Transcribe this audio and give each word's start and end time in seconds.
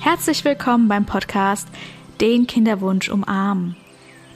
Herzlich 0.00 0.46
willkommen 0.46 0.88
beim 0.88 1.04
Podcast 1.04 1.68
Den 2.22 2.46
Kinderwunsch 2.46 3.10
umarmen. 3.10 3.76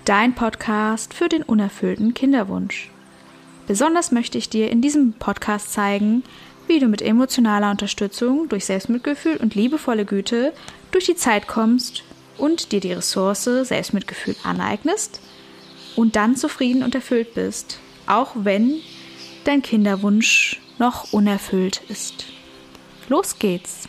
Dein 0.04 0.34
Podcast 0.34 1.14
für 1.14 1.30
den 1.30 1.42
unerfüllten 1.42 2.12
Kinderwunsch. 2.12 2.90
Besonders 3.66 4.12
möchte 4.12 4.36
ich 4.36 4.50
dir 4.50 4.70
in 4.70 4.82
diesem 4.82 5.14
Podcast 5.14 5.72
zeigen, 5.72 6.22
wie 6.66 6.80
du 6.80 6.86
mit 6.86 7.00
emotionaler 7.00 7.70
Unterstützung 7.70 8.46
durch 8.50 8.66
Selbstmitgefühl 8.66 9.38
und 9.38 9.54
liebevolle 9.54 10.04
Güte 10.04 10.52
durch 10.90 11.06
die 11.06 11.16
Zeit 11.16 11.48
kommst 11.48 12.04
und 12.36 12.70
dir 12.70 12.80
die 12.80 12.92
Ressource 12.92 13.44
Selbstmitgefühl 13.44 14.36
aneignest 14.44 15.22
und 15.96 16.14
dann 16.14 16.36
zufrieden 16.36 16.82
und 16.82 16.94
erfüllt 16.94 17.32
bist, 17.32 17.78
auch 18.06 18.32
wenn 18.34 18.82
dein 19.44 19.62
Kinderwunsch 19.62 20.60
noch 20.78 21.14
unerfüllt 21.14 21.80
ist. 21.88 22.26
Los 23.08 23.38
geht's! 23.38 23.88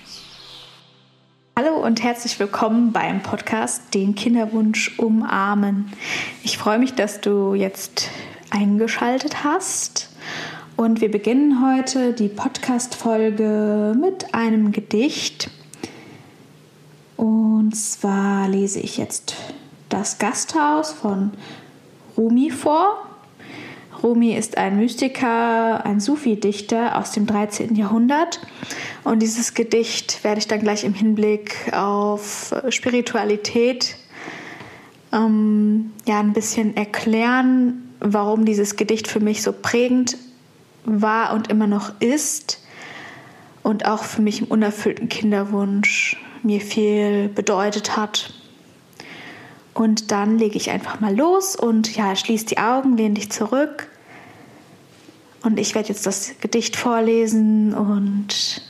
Hallo 1.57 1.75
und 1.75 2.03
herzlich 2.03 2.37
willkommen 2.37 2.91
beim 2.91 3.23
Podcast 3.23 3.93
Den 3.93 4.13
Kinderwunsch 4.13 4.99
umarmen. 4.99 5.89
Ich 6.43 6.57
freue 6.57 6.79
mich, 6.79 6.95
dass 6.95 7.21
du 7.21 7.53
jetzt 7.53 8.09
eingeschaltet 8.49 9.45
hast 9.45 10.09
und 10.75 10.99
wir 10.99 11.09
beginnen 11.09 11.65
heute 11.65 12.11
die 12.11 12.27
Podcast-Folge 12.27 13.95
mit 13.97 14.35
einem 14.35 14.73
Gedicht. 14.73 15.49
Und 17.15 17.73
zwar 17.73 18.49
lese 18.49 18.81
ich 18.81 18.97
jetzt 18.97 19.37
das 19.87 20.17
Gasthaus 20.17 20.91
von 20.91 21.31
Rumi 22.17 22.51
vor. 22.51 23.04
Rumi 24.05 24.35
ist 24.35 24.59
ein 24.59 24.77
Mystiker, 24.77 25.83
ein 25.83 25.99
Sufi-Dichter 25.99 26.99
aus 26.99 27.11
dem 27.13 27.25
13. 27.25 27.73
Jahrhundert. 27.75 28.39
Und 29.03 29.23
dieses 29.23 29.55
Gedicht 29.55 30.23
werde 30.23 30.37
ich 30.37 30.47
dann 30.47 30.59
gleich 30.59 30.83
im 30.83 30.93
Hinblick 30.93 31.73
auf 31.73 32.53
Spiritualität 32.69 33.95
ähm, 35.11 35.91
ja, 36.05 36.19
ein 36.19 36.33
bisschen 36.33 36.77
erklären, 36.77 37.91
warum 37.99 38.45
dieses 38.45 38.75
Gedicht 38.75 39.07
für 39.07 39.19
mich 39.19 39.41
so 39.41 39.51
prägend 39.51 40.17
war 40.83 41.33
und 41.33 41.49
immer 41.49 41.65
noch 41.65 41.99
ist. 41.99 42.63
Und 43.63 43.87
auch 43.87 44.03
für 44.03 44.21
mich 44.21 44.41
im 44.41 44.47
unerfüllten 44.47 45.09
Kinderwunsch 45.09 46.15
mir 46.43 46.61
viel 46.61 47.27
bedeutet 47.29 47.97
hat. 47.97 48.35
Und 49.73 50.11
dann 50.11 50.37
lege 50.37 50.57
ich 50.57 50.69
einfach 50.69 50.99
mal 50.99 51.17
los 51.17 51.55
und 51.55 51.95
ja, 51.95 52.15
schließ 52.15 52.45
die 52.45 52.59
Augen, 52.59 52.97
lehn 52.97 53.15
dich 53.15 53.31
zurück 53.31 53.89
und 55.45 55.59
ich 55.59 55.75
werde 55.75 55.89
jetzt 55.89 56.07
das 56.07 56.33
Gedicht 56.41 56.75
vorlesen 56.75 57.75
und 57.75 58.61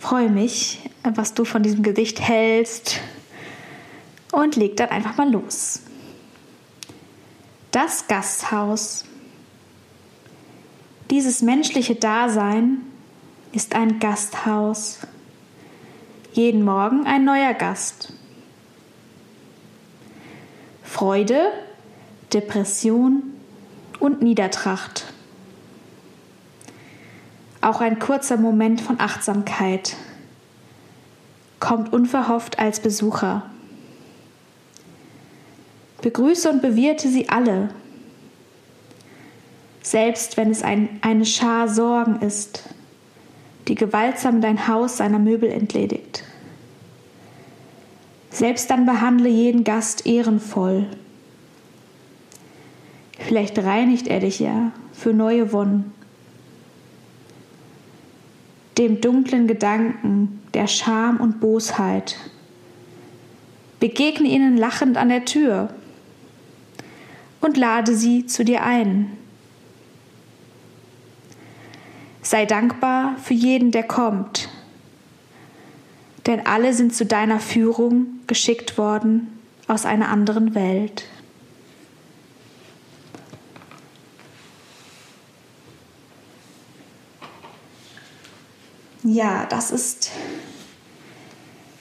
freue 0.00 0.28
mich, 0.28 0.80
was 1.04 1.32
du 1.32 1.44
von 1.44 1.62
diesem 1.62 1.84
Gedicht 1.84 2.20
hältst. 2.20 3.00
Und 4.32 4.56
leg 4.56 4.76
dann 4.76 4.88
einfach 4.88 5.16
mal 5.16 5.30
los. 5.30 5.82
Das 7.70 8.08
Gasthaus. 8.08 9.04
Dieses 11.10 11.40
menschliche 11.40 11.94
Dasein 11.94 12.78
ist 13.52 13.76
ein 13.76 14.00
Gasthaus. 14.00 14.98
Jeden 16.32 16.64
Morgen 16.64 17.06
ein 17.06 17.24
neuer 17.24 17.54
Gast. 17.54 18.12
Freude, 20.82 21.52
Depression 22.32 23.22
und 24.00 24.20
Niedertracht 24.20 25.13
auch 27.64 27.80
ein 27.80 27.98
kurzer 27.98 28.36
Moment 28.36 28.80
von 28.80 29.00
Achtsamkeit 29.00 29.96
kommt 31.60 31.92
unverhofft 31.92 32.58
als 32.58 32.80
Besucher. 32.80 33.42
Begrüße 36.02 36.50
und 36.50 36.60
bewirte 36.60 37.08
sie 37.08 37.30
alle, 37.30 37.70
selbst 39.82 40.36
wenn 40.36 40.50
es 40.50 40.62
ein, 40.62 40.98
eine 41.00 41.24
Schar 41.24 41.68
Sorgen 41.68 42.20
ist, 42.20 42.64
die 43.68 43.74
gewaltsam 43.74 44.42
dein 44.42 44.68
Haus 44.68 44.98
seiner 44.98 45.18
Möbel 45.18 45.50
entledigt. 45.50 46.22
Selbst 48.28 48.68
dann 48.68 48.84
behandle 48.84 49.30
jeden 49.30 49.64
Gast 49.64 50.06
ehrenvoll. 50.06 50.86
Vielleicht 53.18 53.58
reinigt 53.58 54.06
er 54.06 54.20
dich 54.20 54.40
ja 54.40 54.72
für 54.92 55.14
neue 55.14 55.52
Wonnen 55.52 55.93
dem 58.78 59.00
dunklen 59.00 59.46
Gedanken 59.46 60.42
der 60.52 60.66
Scham 60.66 61.18
und 61.18 61.40
Bosheit. 61.40 62.16
Begegne 63.80 64.28
ihnen 64.28 64.56
lachend 64.56 64.96
an 64.96 65.08
der 65.08 65.24
Tür 65.24 65.68
und 67.40 67.56
lade 67.56 67.94
sie 67.94 68.26
zu 68.26 68.44
dir 68.44 68.62
ein. 68.62 69.12
Sei 72.22 72.46
dankbar 72.46 73.16
für 73.22 73.34
jeden, 73.34 73.70
der 73.70 73.82
kommt, 73.82 74.48
denn 76.26 76.46
alle 76.46 76.72
sind 76.72 76.94
zu 76.94 77.04
deiner 77.04 77.38
Führung 77.38 78.06
geschickt 78.26 78.78
worden 78.78 79.38
aus 79.66 79.84
einer 79.84 80.08
anderen 80.08 80.54
Welt. 80.54 81.04
Ja, 89.06 89.44
das 89.44 89.70
ist 89.70 90.10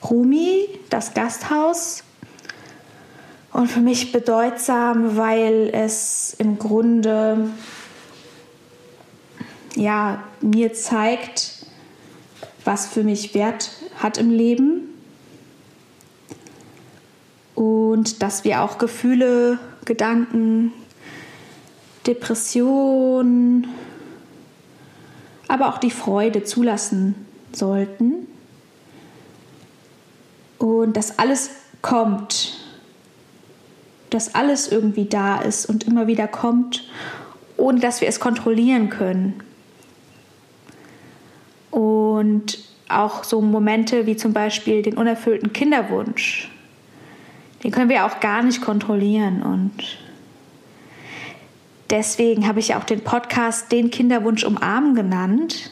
Rumi, 0.03 0.67
das 0.89 1.13
Gasthaus. 1.13 2.03
Und 3.53 3.72
für 3.72 3.79
mich 3.79 4.11
bedeutsam, 4.11 5.16
weil 5.16 5.69
es 5.72 6.35
im 6.38 6.59
Grunde 6.59 7.50
ja, 9.75 10.22
mir 10.41 10.73
zeigt, 10.73 11.66
was 12.66 12.88
für 12.88 13.03
mich 13.03 13.33
Wert 13.33 13.72
hat 14.00 14.17
im 14.17 14.29
Leben. 14.29 14.89
Und 17.56 18.22
dass 18.22 18.44
wir 18.44 18.63
auch 18.63 18.79
Gefühle, 18.79 19.59
Gedanken, 19.85 20.73
Depressionen, 22.06 23.69
aber 25.53 25.69
auch 25.69 25.77
die 25.77 25.91
Freude 25.91 26.43
zulassen 26.43 27.13
sollten. 27.51 28.25
Und 30.57 30.97
dass 30.97 31.19
alles 31.19 31.51
kommt, 31.83 32.57
dass 34.09 34.33
alles 34.33 34.71
irgendwie 34.71 35.05
da 35.05 35.39
ist 35.39 35.67
und 35.67 35.83
immer 35.83 36.07
wieder 36.07 36.27
kommt, 36.27 36.89
ohne 37.55 37.79
dass 37.79 38.01
wir 38.01 38.07
es 38.07 38.19
kontrollieren 38.19 38.89
können. 38.89 39.43
Und 41.69 42.57
auch 42.89 43.23
so 43.23 43.39
Momente 43.39 44.07
wie 44.07 44.15
zum 44.15 44.33
Beispiel 44.33 44.81
den 44.81 44.97
unerfüllten 44.97 45.53
Kinderwunsch, 45.53 46.49
den 47.63 47.69
können 47.69 47.89
wir 47.89 48.07
auch 48.07 48.19
gar 48.21 48.41
nicht 48.41 48.63
kontrollieren. 48.63 49.43
Und 49.43 49.99
Deswegen 51.93 52.47
habe 52.47 52.59
ich 52.59 52.73
auch 52.73 52.85
den 52.85 53.01
Podcast 53.01 53.71
Den 53.71 53.91
Kinderwunsch 53.91 54.43
umarmen 54.45 54.95
genannt, 54.95 55.69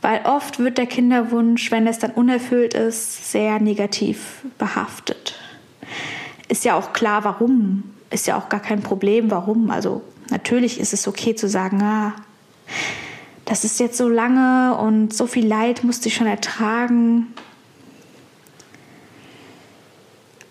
weil 0.00 0.22
oft 0.24 0.58
wird 0.58 0.78
der 0.78 0.86
Kinderwunsch, 0.86 1.70
wenn 1.70 1.86
es 1.86 1.98
dann 1.98 2.12
unerfüllt 2.12 2.72
ist, 2.72 3.30
sehr 3.30 3.60
negativ 3.60 4.40
behaftet. 4.56 5.38
Ist 6.48 6.64
ja 6.64 6.76
auch 6.78 6.94
klar, 6.94 7.24
warum. 7.24 7.82
Ist 8.08 8.26
ja 8.26 8.38
auch 8.38 8.48
gar 8.48 8.60
kein 8.60 8.80
Problem, 8.80 9.30
warum. 9.30 9.70
Also 9.70 10.00
natürlich 10.30 10.80
ist 10.80 10.94
es 10.94 11.06
okay 11.06 11.34
zu 11.34 11.46
sagen, 11.46 11.82
ah, 11.82 12.14
das 13.44 13.64
ist 13.64 13.80
jetzt 13.80 13.98
so 13.98 14.08
lange 14.08 14.78
und 14.78 15.12
so 15.12 15.26
viel 15.26 15.46
Leid 15.46 15.84
musste 15.84 16.08
ich 16.08 16.14
schon 16.14 16.26
ertragen. 16.26 17.34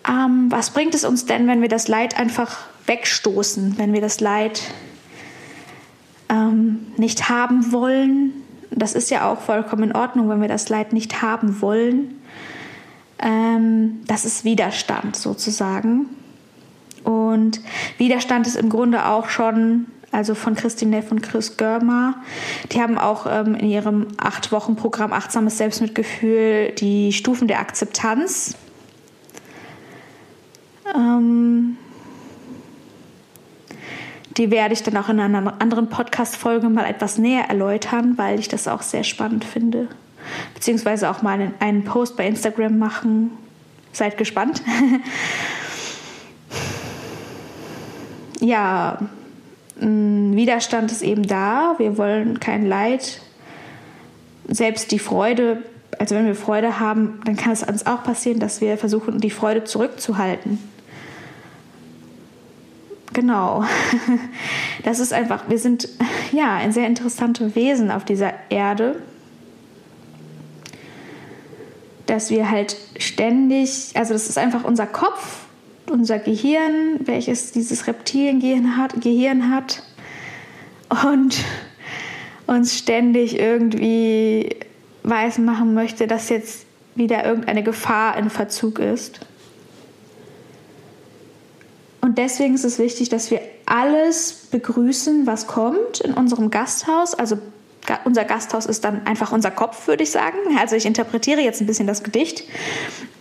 Ähm, 0.08 0.46
was 0.50 0.70
bringt 0.70 0.94
es 0.94 1.04
uns 1.04 1.26
denn, 1.26 1.48
wenn 1.48 1.62
wir 1.62 1.68
das 1.68 1.88
Leid 1.88 2.16
einfach 2.16 2.71
wegstoßen, 2.92 3.78
wenn 3.78 3.94
wir 3.94 4.02
das 4.02 4.20
Leid 4.20 4.62
ähm, 6.28 6.86
nicht 6.96 7.30
haben 7.30 7.72
wollen. 7.72 8.32
Das 8.70 8.94
ist 8.94 9.10
ja 9.10 9.30
auch 9.30 9.40
vollkommen 9.40 9.84
in 9.84 9.96
Ordnung, 9.96 10.28
wenn 10.28 10.42
wir 10.42 10.48
das 10.48 10.68
Leid 10.68 10.92
nicht 10.92 11.22
haben 11.22 11.62
wollen. 11.62 12.20
Ähm, 13.18 14.00
das 14.06 14.24
ist 14.26 14.44
Widerstand 14.44 15.16
sozusagen. 15.16 16.06
Und 17.04 17.60
Widerstand 17.96 18.46
ist 18.46 18.56
im 18.56 18.68
Grunde 18.68 19.06
auch 19.06 19.28
schon, 19.28 19.86
also 20.10 20.34
von 20.34 20.54
Christine 20.54 20.96
Neff 20.96 21.10
und 21.10 21.22
Chris 21.22 21.56
Görmer, 21.56 22.16
die 22.72 22.80
haben 22.80 22.98
auch 22.98 23.26
ähm, 23.26 23.54
in 23.54 23.70
ihrem 23.70 24.08
acht 24.18 24.52
Wochen 24.52 24.76
Programm 24.76 25.12
Achtsames 25.12 25.56
Selbstmitgefühl 25.56 26.72
die 26.78 27.12
Stufen 27.12 27.48
der 27.48 27.60
Akzeptanz. 27.60 28.54
Ähm, 30.94 31.78
die 34.36 34.50
werde 34.50 34.74
ich 34.74 34.82
dann 34.82 34.96
auch 34.96 35.08
in 35.08 35.20
einer 35.20 35.60
anderen 35.60 35.88
Podcast-Folge 35.88 36.68
mal 36.68 36.86
etwas 36.86 37.18
näher 37.18 37.48
erläutern, 37.48 38.16
weil 38.16 38.38
ich 38.38 38.48
das 38.48 38.68
auch 38.68 38.82
sehr 38.82 39.04
spannend 39.04 39.44
finde. 39.44 39.88
beziehungsweise 40.54 41.10
auch 41.10 41.22
mal 41.22 41.52
einen 41.58 41.84
Post 41.84 42.16
bei 42.16 42.26
Instagram 42.26 42.78
machen. 42.78 43.30
Seid 43.92 44.16
gespannt. 44.16 44.62
ja, 48.40 48.98
Widerstand 49.76 50.92
ist 50.92 51.02
eben 51.02 51.26
da. 51.26 51.74
Wir 51.78 51.98
wollen 51.98 52.40
kein 52.40 52.66
Leid. 52.66 53.20
Selbst 54.48 54.92
die 54.92 54.98
Freude, 54.98 55.62
also 55.98 56.14
wenn 56.14 56.26
wir 56.26 56.34
Freude 56.34 56.80
haben, 56.80 57.20
dann 57.24 57.36
kann 57.36 57.52
es 57.52 57.62
uns 57.62 57.86
auch 57.86 58.04
passieren, 58.04 58.38
dass 58.38 58.60
wir 58.60 58.78
versuchen, 58.78 59.20
die 59.20 59.30
Freude 59.30 59.64
zurückzuhalten. 59.64 60.71
Genau. 63.12 63.64
Das 64.84 64.98
ist 64.98 65.12
einfach, 65.12 65.48
wir 65.48 65.58
sind 65.58 65.88
ja 66.32 66.56
ein 66.56 66.72
sehr 66.72 66.88
interessantes 66.88 67.54
Wesen 67.54 67.92
auf 67.92 68.04
dieser 68.04 68.32
Erde, 68.48 69.00
dass 72.06 72.30
wir 72.30 72.50
halt 72.50 72.76
ständig, 72.98 73.92
also 73.94 74.12
das 74.12 74.28
ist 74.28 74.38
einfach 74.38 74.64
unser 74.64 74.86
Kopf, 74.86 75.42
unser 75.88 76.18
Gehirn, 76.18 76.98
welches 77.04 77.52
dieses 77.52 77.86
Reptiliengehirn 77.86 78.76
hat, 78.76 79.00
Gehirn 79.00 79.54
hat 79.54 79.84
und 81.04 81.36
uns 82.48 82.76
ständig 82.76 83.38
irgendwie 83.38 84.56
weiß 85.04 85.38
machen 85.38 85.74
möchte, 85.74 86.08
dass 86.08 86.28
jetzt 86.28 86.66
wieder 86.94 87.24
irgendeine 87.24 87.62
Gefahr 87.62 88.16
in 88.16 88.30
Verzug 88.30 88.80
ist. 88.80 89.20
Und 92.12 92.18
deswegen 92.18 92.54
ist 92.54 92.64
es 92.64 92.78
wichtig, 92.78 93.08
dass 93.08 93.30
wir 93.30 93.40
alles 93.64 94.34
begrüßen, 94.50 95.26
was 95.26 95.46
kommt 95.46 96.02
in 96.02 96.12
unserem 96.12 96.50
Gasthaus. 96.50 97.14
Also 97.14 97.38
unser 98.04 98.26
Gasthaus 98.26 98.66
ist 98.66 98.84
dann 98.84 99.06
einfach 99.06 99.32
unser 99.32 99.50
Kopf, 99.50 99.88
würde 99.88 100.02
ich 100.02 100.10
sagen. 100.10 100.36
Also 100.58 100.76
ich 100.76 100.84
interpretiere 100.84 101.40
jetzt 101.40 101.62
ein 101.62 101.66
bisschen 101.66 101.86
das 101.86 102.02
Gedicht. 102.02 102.44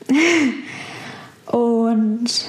Und 1.45 2.45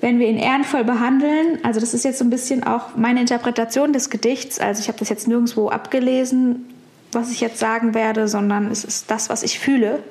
wenn 0.00 0.18
wir 0.18 0.28
ihn 0.28 0.38
ehrenvoll 0.38 0.84
behandeln, 0.84 1.58
also 1.62 1.78
das 1.78 1.92
ist 1.92 2.06
jetzt 2.06 2.16
so 2.16 2.24
ein 2.24 2.30
bisschen 2.30 2.64
auch 2.64 2.96
meine 2.96 3.20
Interpretation 3.20 3.92
des 3.92 4.08
Gedichts, 4.08 4.58
also 4.58 4.80
ich 4.80 4.88
habe 4.88 4.98
das 4.98 5.10
jetzt 5.10 5.28
nirgendwo 5.28 5.68
abgelesen, 5.68 6.74
was 7.12 7.30
ich 7.30 7.42
jetzt 7.42 7.58
sagen 7.58 7.92
werde, 7.92 8.28
sondern 8.28 8.70
es 8.70 8.82
ist 8.82 9.10
das, 9.10 9.28
was 9.28 9.42
ich 9.42 9.58
fühle 9.58 10.02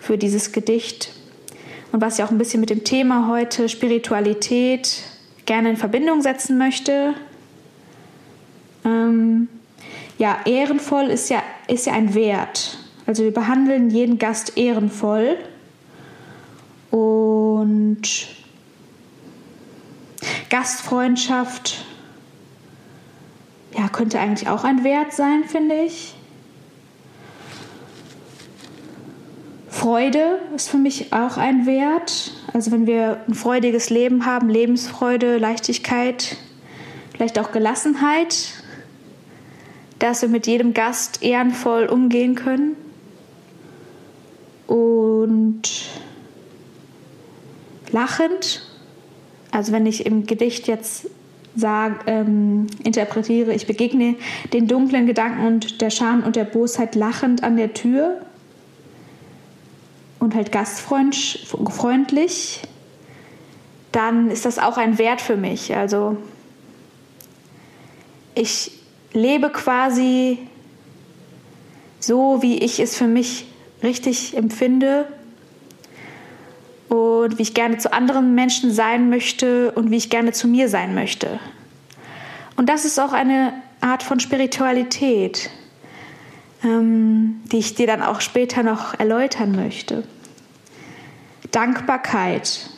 für 0.00 0.16
dieses 0.18 0.52
Gedicht 0.52 1.14
und 1.92 2.00
was 2.00 2.18
ich 2.18 2.24
auch 2.24 2.30
ein 2.30 2.38
bisschen 2.38 2.60
mit 2.60 2.70
dem 2.70 2.84
Thema 2.84 3.28
heute 3.28 3.68
Spiritualität 3.68 5.02
gerne 5.46 5.70
in 5.70 5.76
Verbindung 5.76 6.22
setzen 6.22 6.58
möchte. 6.58 7.14
Ähm, 8.84 9.48
ja, 10.18 10.38
ehrenvoll 10.44 11.06
ist 11.06 11.30
ja, 11.30 11.42
ist 11.66 11.86
ja 11.86 11.92
ein 11.94 12.14
Wert. 12.14 12.78
Also 13.06 13.24
wir 13.24 13.34
behandeln 13.34 13.90
jeden 13.90 14.18
Gast 14.18 14.56
ehrenvoll 14.56 15.36
und 16.90 18.02
Gastfreundschaft 20.48 21.84
ja, 23.76 23.88
könnte 23.88 24.20
eigentlich 24.20 24.48
auch 24.48 24.64
ein 24.64 24.84
Wert 24.84 25.12
sein, 25.12 25.44
finde 25.44 25.76
ich. 25.76 26.14
Freude 29.80 30.40
ist 30.54 30.68
für 30.68 30.76
mich 30.76 31.10
auch 31.10 31.38
ein 31.38 31.64
Wert. 31.64 32.32
Also 32.52 32.70
wenn 32.70 32.86
wir 32.86 33.22
ein 33.26 33.32
freudiges 33.32 33.88
Leben 33.88 34.26
haben, 34.26 34.50
Lebensfreude, 34.50 35.38
Leichtigkeit, 35.38 36.36
vielleicht 37.14 37.38
auch 37.38 37.50
Gelassenheit, 37.50 38.62
dass 39.98 40.20
wir 40.20 40.28
mit 40.28 40.46
jedem 40.46 40.74
Gast 40.74 41.22
ehrenvoll 41.22 41.86
umgehen 41.86 42.34
können. 42.34 42.76
Und 44.66 45.62
lachend, 47.90 48.60
also 49.50 49.72
wenn 49.72 49.86
ich 49.86 50.04
im 50.04 50.26
Gedicht 50.26 50.68
jetzt 50.68 51.08
sag, 51.56 52.02
ähm, 52.06 52.66
interpretiere, 52.84 53.54
ich 53.54 53.66
begegne 53.66 54.16
den 54.52 54.68
dunklen 54.68 55.06
Gedanken 55.06 55.46
und 55.46 55.80
der 55.80 55.88
Scham 55.88 56.22
und 56.22 56.36
der 56.36 56.44
Bosheit 56.44 56.94
lachend 56.94 57.42
an 57.42 57.56
der 57.56 57.72
Tür, 57.72 58.20
und 60.20 60.34
halt 60.34 60.52
gastfreundlich, 60.52 62.62
dann 63.90 64.30
ist 64.30 64.44
das 64.44 64.58
auch 64.58 64.76
ein 64.76 64.98
Wert 64.98 65.20
für 65.20 65.36
mich. 65.36 65.74
Also 65.74 66.16
ich 68.34 68.72
lebe 69.12 69.50
quasi 69.50 70.38
so, 71.98 72.42
wie 72.42 72.58
ich 72.58 72.78
es 72.78 72.96
für 72.96 73.08
mich 73.08 73.46
richtig 73.82 74.36
empfinde 74.36 75.06
und 76.88 77.38
wie 77.38 77.42
ich 77.42 77.54
gerne 77.54 77.78
zu 77.78 77.92
anderen 77.92 78.34
Menschen 78.34 78.72
sein 78.72 79.10
möchte 79.10 79.72
und 79.72 79.90
wie 79.90 79.96
ich 79.96 80.10
gerne 80.10 80.32
zu 80.32 80.48
mir 80.48 80.68
sein 80.68 80.94
möchte. 80.94 81.40
Und 82.56 82.68
das 82.68 82.84
ist 82.84 83.00
auch 83.00 83.12
eine 83.12 83.54
Art 83.80 84.02
von 84.02 84.20
Spiritualität 84.20 85.50
ähm, 86.62 87.40
die 87.50 87.58
ich 87.58 87.74
dir 87.74 87.86
dann 87.86 88.02
auch 88.02 88.20
später 88.20 88.62
noch 88.62 88.98
erläutern 88.98 89.52
möchte. 89.52 90.04
Dankbarkeit. 91.50 92.70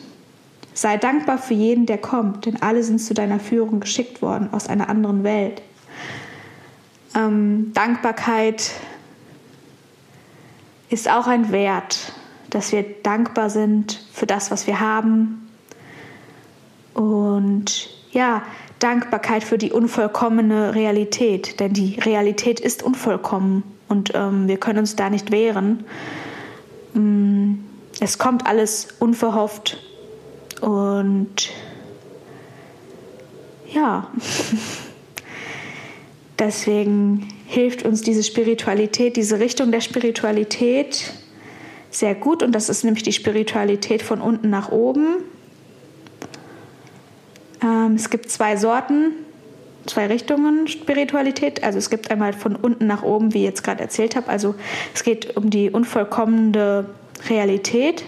Sei 0.74 0.96
dankbar 0.96 1.36
für 1.38 1.54
jeden, 1.54 1.84
der 1.84 1.98
kommt, 1.98 2.46
denn 2.46 2.62
alle 2.62 2.82
sind 2.82 2.98
zu 2.98 3.12
deiner 3.12 3.38
Führung 3.38 3.80
geschickt 3.80 4.22
worden 4.22 4.48
aus 4.52 4.68
einer 4.68 4.88
anderen 4.88 5.22
Welt. 5.22 5.60
Ähm, 7.14 7.72
Dankbarkeit 7.74 8.72
ist 10.88 11.10
auch 11.10 11.26
ein 11.26 11.52
Wert, 11.52 12.12
dass 12.48 12.72
wir 12.72 12.84
dankbar 13.02 13.50
sind 13.50 14.02
für 14.12 14.26
das, 14.26 14.50
was 14.50 14.66
wir 14.66 14.80
haben. 14.80 15.50
Und 16.94 17.90
ja, 18.12 18.42
Dankbarkeit 18.78 19.44
für 19.44 19.58
die 19.58 19.72
unvollkommene 19.72 20.74
Realität, 20.74 21.60
denn 21.60 21.74
die 21.74 21.98
Realität 22.00 22.60
ist 22.60 22.82
unvollkommen 22.82 23.62
und 23.92 24.12
ähm, 24.14 24.48
wir 24.48 24.56
können 24.56 24.80
uns 24.80 24.96
da 24.96 25.10
nicht 25.10 25.30
wehren. 25.30 25.84
Mm, 26.94 27.56
es 28.00 28.18
kommt 28.18 28.46
alles 28.46 28.88
unverhofft. 28.98 29.78
Und 30.60 31.50
ja, 33.72 34.10
deswegen 36.38 37.28
hilft 37.46 37.84
uns 37.84 38.00
diese 38.00 38.22
Spiritualität, 38.22 39.16
diese 39.16 39.38
Richtung 39.38 39.70
der 39.70 39.80
Spiritualität 39.80 41.12
sehr 41.90 42.14
gut. 42.14 42.42
Und 42.42 42.52
das 42.52 42.70
ist 42.70 42.84
nämlich 42.84 43.02
die 43.02 43.12
Spiritualität 43.12 44.02
von 44.02 44.22
unten 44.22 44.48
nach 44.48 44.72
oben. 44.72 45.16
Ähm, 47.62 47.94
es 47.94 48.08
gibt 48.08 48.30
zwei 48.30 48.56
Sorten, 48.56 49.12
zwei 49.92 50.06
Richtungen 50.06 50.68
Spiritualität. 50.68 51.62
Also 51.62 51.78
es 51.78 51.90
gibt 51.90 52.10
einmal 52.10 52.32
von 52.32 52.56
unten 52.56 52.86
nach 52.86 53.02
oben, 53.02 53.34
wie 53.34 53.38
ich 53.38 53.44
jetzt 53.44 53.62
gerade 53.62 53.82
erzählt 53.82 54.16
habe. 54.16 54.28
Also 54.28 54.54
es 54.94 55.04
geht 55.04 55.36
um 55.36 55.50
die 55.50 55.70
unvollkommene 55.70 56.86
Realität. 57.28 58.04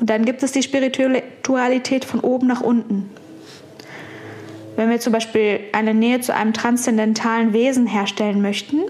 Und 0.00 0.10
dann 0.10 0.24
gibt 0.24 0.42
es 0.42 0.52
die 0.52 0.62
Spiritualität 0.62 2.04
von 2.04 2.20
oben 2.20 2.46
nach 2.46 2.60
unten. 2.60 3.10
Wenn 4.76 4.90
wir 4.90 5.00
zum 5.00 5.12
Beispiel 5.12 5.60
eine 5.72 5.94
Nähe 5.94 6.20
zu 6.20 6.34
einem 6.34 6.52
transzendentalen 6.52 7.52
Wesen 7.52 7.86
herstellen 7.86 8.42
möchten, 8.42 8.82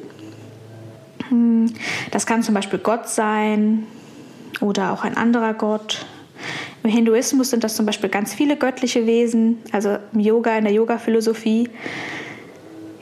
hm, 1.29 1.73
das 2.11 2.27
kann 2.27 2.43
zum 2.43 2.55
Beispiel 2.55 2.79
Gott 2.79 3.09
sein 3.09 3.87
oder 4.61 4.93
auch 4.93 5.05
ein 5.05 5.17
anderer 5.17 5.55
Gott 5.55 6.07
im 6.83 6.91
Hinduismus 6.91 7.51
sind 7.51 7.65
das 7.65 7.77
zum 7.77 7.87
Beispiel 7.87 8.09
ganz 8.09 8.35
viele 8.35 8.57
göttliche 8.57 9.07
Wesen, 9.07 9.59
also 9.73 9.99
im 10.13 10.21
Yoga, 10.21 10.57
in 10.57 10.65
der 10.65 10.73
Yoga-Philosophie. 10.73 11.69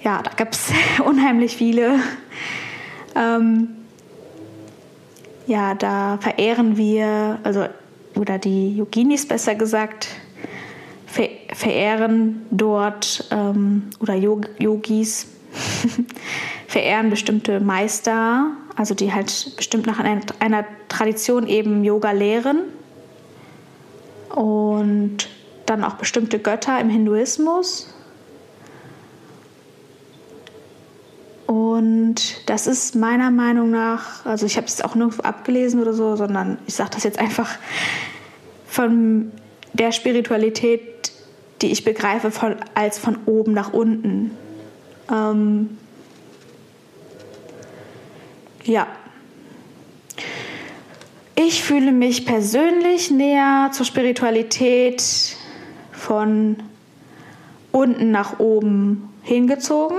Ja, 0.02 0.23
da 0.23 0.30
gibt 0.37 0.54
es 0.54 0.73
unheimlich 1.04 1.56
viele. 1.56 1.99
Ähm, 3.14 3.68
ja, 5.47 5.75
da 5.75 6.18
verehren 6.21 6.76
wir, 6.76 7.38
also, 7.42 7.66
oder 8.14 8.38
die 8.38 8.76
Yoginis 8.76 9.26
besser 9.26 9.54
gesagt, 9.54 10.09
ver 11.06 11.28
verehren 11.52 12.42
dort, 12.50 13.28
ähm, 13.30 13.85
oder 14.00 14.14
Yog 14.14 14.49
Yogis, 14.59 15.28
verehren 16.66 17.11
bestimmte 17.11 17.61
Meister, 17.61 18.50
also 18.75 18.95
die 18.95 19.12
halt 19.12 19.52
bestimmt 19.56 19.87
nach 19.87 19.99
einer, 19.99 20.21
einer 20.40 20.64
Tradition 20.88 21.47
eben 21.47 21.85
Yoga 21.85 22.11
lehren 22.11 22.59
und 24.37 25.31
dann 25.64 25.83
auch 25.83 25.95
bestimmte 25.95 26.38
Götter 26.38 26.78
im 26.78 26.90
Hinduismus. 26.90 27.88
Und 31.47 32.16
das 32.47 32.66
ist 32.66 32.95
meiner 32.97 33.31
Meinung 33.31 33.71
nach, 33.71 34.26
also 34.26 34.45
ich 34.45 34.59
habe 34.59 34.66
es 34.66 34.83
auch 34.83 34.95
nirgendwo 34.95 35.23
abgelesen 35.23 35.81
oder 35.81 35.95
so, 35.95 36.16
sondern 36.16 36.59
ich 36.66 36.75
sage 36.75 36.90
das 36.93 37.05
jetzt 37.05 37.19
einfach 37.19 37.57
von 38.66 39.33
der 39.73 39.93
Spiritualität, 39.93 41.12
die 41.62 41.73
ich 41.73 41.85
begreife, 41.85 42.31
von, 42.31 42.57
als 42.75 42.99
von 42.99 43.19
oben 43.25 43.52
nach 43.52 43.73
unten. 43.73 44.33
Ähm 45.11 45.78
ja. 48.64 48.87
Ich 51.38 51.62
fühle 51.62 51.93
mich 51.93 52.25
persönlich 52.25 53.11
näher 53.11 53.69
zur 53.71 53.85
Spiritualität 53.85 55.37
von 55.93 56.57
unten 57.73 58.11
nach 58.11 58.38
oben 58.38 59.11
hingezogen. 59.23 59.99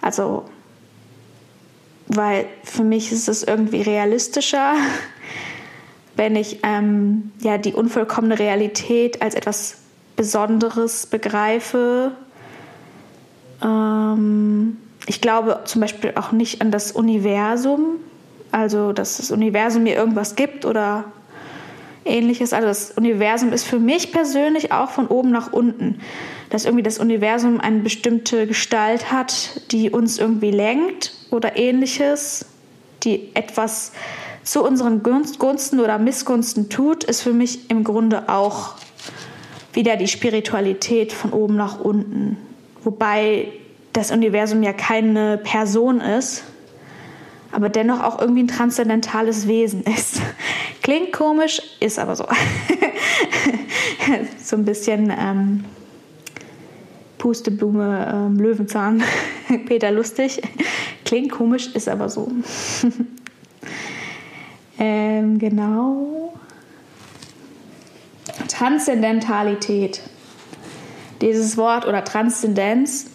Also, 0.00 0.46
weil 2.08 2.46
für 2.64 2.82
mich 2.82 3.12
ist 3.12 3.28
es 3.28 3.42
irgendwie 3.42 3.82
realistischer, 3.82 4.72
wenn 6.16 6.34
ich 6.34 6.60
ähm, 6.62 7.32
ja 7.40 7.58
die 7.58 7.74
unvollkommene 7.74 8.38
Realität 8.38 9.20
als 9.20 9.34
etwas 9.34 9.76
Besonderes 10.16 11.06
begreife. 11.06 12.12
Ähm, 13.62 14.78
ich 15.06 15.20
glaube 15.20 15.60
zum 15.66 15.82
Beispiel 15.82 16.12
auch 16.16 16.32
nicht 16.32 16.62
an 16.62 16.70
das 16.70 16.92
Universum, 16.92 17.96
also 18.52 18.92
dass 18.92 19.18
das 19.18 19.30
Universum 19.30 19.84
mir 19.84 19.94
irgendwas 19.94 20.36
gibt 20.36 20.64
oder 20.64 21.04
ähnliches. 22.04 22.52
Also 22.52 22.68
das 22.68 22.92
Universum 22.92 23.52
ist 23.52 23.64
für 23.64 23.78
mich 23.78 24.12
persönlich 24.12 24.72
auch 24.72 24.90
von 24.90 25.06
oben 25.06 25.30
nach 25.30 25.52
unten. 25.52 26.00
Dass 26.50 26.64
irgendwie 26.64 26.82
das 26.82 26.98
Universum 26.98 27.60
eine 27.60 27.80
bestimmte 27.80 28.46
Gestalt 28.46 29.12
hat, 29.12 29.70
die 29.70 29.90
uns 29.90 30.18
irgendwie 30.18 30.50
lenkt 30.50 31.12
oder 31.30 31.56
ähnliches, 31.56 32.46
die 33.04 33.30
etwas 33.34 33.92
zu 34.42 34.64
unseren 34.64 35.02
Gunsten 35.02 35.80
oder 35.80 35.98
Missgunsten 35.98 36.68
tut, 36.70 37.04
ist 37.04 37.22
für 37.22 37.32
mich 37.32 37.70
im 37.70 37.84
Grunde 37.84 38.28
auch 38.28 38.74
wieder 39.72 39.96
die 39.96 40.08
Spiritualität 40.08 41.12
von 41.12 41.32
oben 41.32 41.56
nach 41.56 41.78
unten. 41.80 42.36
Wobei 42.82 43.48
das 43.92 44.10
Universum 44.10 44.62
ja 44.62 44.72
keine 44.72 45.38
Person 45.38 46.00
ist, 46.00 46.44
aber 47.52 47.68
dennoch 47.68 48.02
auch 48.02 48.20
irgendwie 48.20 48.42
ein 48.42 48.48
transzendentales 48.48 49.48
Wesen 49.48 49.82
ist. 49.84 50.20
Klingt 50.82 51.12
komisch, 51.12 51.60
ist 51.80 51.98
aber 51.98 52.16
so. 52.16 52.26
so 54.42 54.56
ein 54.56 54.64
bisschen 54.64 55.12
ähm, 55.16 55.64
Pusteblume, 57.18 58.12
ähm, 58.12 58.36
Löwenzahn, 58.38 59.02
Peter 59.66 59.90
Lustig. 59.90 60.40
Klingt 61.04 61.32
komisch, 61.32 61.68
ist 61.74 61.88
aber 61.88 62.08
so. 62.08 62.30
ähm, 64.78 65.38
genau. 65.38 66.32
Transzendentalität. 68.48 70.00
Dieses 71.20 71.56
Wort 71.56 71.86
oder 71.86 72.04
Transzendenz 72.04 73.06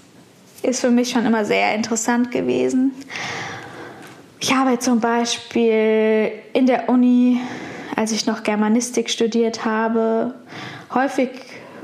ist 0.62 0.82
für 0.82 0.92
mich 0.92 1.10
schon 1.10 1.26
immer 1.26 1.46
sehr 1.46 1.74
interessant 1.74 2.32
gewesen. 2.32 2.92
Ich 4.48 4.54
habe 4.54 4.78
zum 4.78 5.00
Beispiel 5.00 6.32
in 6.54 6.68
der 6.68 6.88
Uni, 6.88 7.42
als 7.96 8.12
ich 8.12 8.28
noch 8.28 8.44
Germanistik 8.44 9.10
studiert 9.10 9.66
habe, 9.66 10.36
häufig 10.94 11.32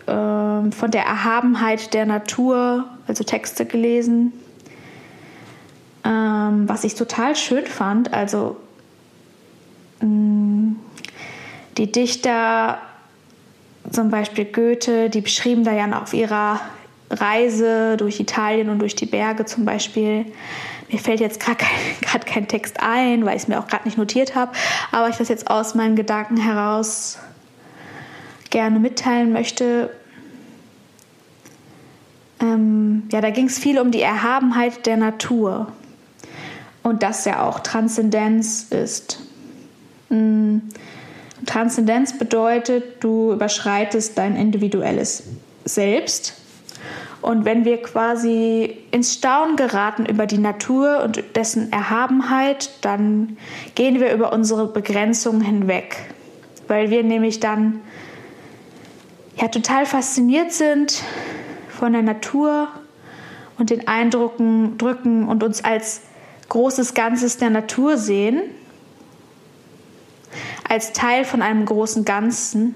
äh, 0.05 0.11
von 0.11 0.91
der 0.91 1.01
Erhabenheit 1.03 1.91
der 1.95 2.05
Natur, 2.05 2.85
also 3.07 3.23
Texte 3.23 3.65
gelesen, 3.65 4.31
ähm, 6.03 6.69
was 6.69 6.83
ich 6.83 6.93
total 6.93 7.35
schön 7.35 7.65
fand. 7.65 8.13
Also 8.13 8.57
mh, 10.01 10.07
mm, 10.07 10.75
die 11.79 11.91
Dichter, 11.91 12.77
zum 13.89 14.11
Beispiel 14.11 14.45
Goethe, 14.45 15.09
die 15.09 15.21
beschrieben 15.21 15.63
da 15.63 15.73
ja 15.73 15.99
auf 15.99 16.13
ihrer 16.13 16.61
Reise 17.09 17.97
durch 17.97 18.19
Italien 18.19 18.69
und 18.69 18.77
durch 18.77 18.95
die 18.95 19.07
Berge 19.07 19.45
zum 19.45 19.65
Beispiel, 19.65 20.27
mir 20.91 20.99
fällt 20.99 21.19
jetzt 21.19 21.39
gerade 21.39 21.57
kein, 21.57 22.21
kein, 22.25 22.47
Text 22.47 22.79
ein, 22.79 23.25
weil 23.25 23.35
ich 23.35 23.43
es 23.43 23.47
mir 23.47 23.59
auch 23.59 23.67
gerade 23.67 23.85
nicht 23.85 23.97
notiert 23.97 24.35
habe, 24.35 24.51
aber 24.91 25.09
ich 25.09 25.15
das 25.15 25.29
jetzt 25.29 25.49
aus 25.49 25.75
meinen 25.75 25.95
Gedanken 25.95 26.37
heraus 26.37 27.19
gerne 28.49 28.79
mitteilen 28.79 29.31
möchte. 29.31 29.89
Ähm, 32.41 33.03
ja, 33.11 33.21
da 33.21 33.29
ging 33.29 33.45
es 33.45 33.57
viel 33.57 33.79
um 33.79 33.91
die 33.91 34.01
Erhabenheit 34.01 34.85
der 34.85 34.97
Natur 34.97 35.71
und 36.83 37.03
dass 37.03 37.25
ja 37.25 37.43
auch 37.43 37.59
Transzendenz 37.59 38.63
ist. 38.69 39.19
Mhm. 40.09 40.63
Transzendenz 41.45 42.17
bedeutet, 42.17 43.03
du 43.03 43.33
überschreitest 43.33 44.17
dein 44.17 44.35
individuelles 44.35 45.23
Selbst 45.65 46.40
und 47.21 47.45
wenn 47.45 47.65
wir 47.65 47.81
quasi 47.81 48.77
ins 48.89 49.13
Staunen 49.13 49.55
geraten 49.55 50.05
über 50.05 50.25
die 50.25 50.39
Natur 50.39 51.03
und 51.03 51.23
dessen 51.35 51.71
Erhabenheit, 51.71 52.71
dann 52.81 53.37
gehen 53.75 53.99
wir 53.99 54.11
über 54.11 54.33
unsere 54.33 54.67
Begrenzungen 54.67 55.41
hinweg, 55.41 55.97
weil 56.67 56.89
wir 56.89 57.03
nämlich 57.03 57.39
dann 57.39 57.81
ja 59.39 59.47
total 59.49 59.85
fasziniert 59.85 60.51
sind 60.51 61.03
von 61.69 61.93
der 61.93 62.01
Natur 62.01 62.69
und 63.59 63.69
den 63.69 63.87
Eindrücken 63.87 64.77
drücken 64.79 65.27
und 65.27 65.43
uns 65.43 65.63
als 65.63 66.01
großes 66.49 66.95
Ganzes 66.95 67.37
der 67.37 67.51
Natur 67.51 67.97
sehen, 67.97 68.41
als 70.67 70.91
Teil 70.91 71.23
von 71.23 71.43
einem 71.43 71.65
großen 71.65 72.03
Ganzen 72.03 72.75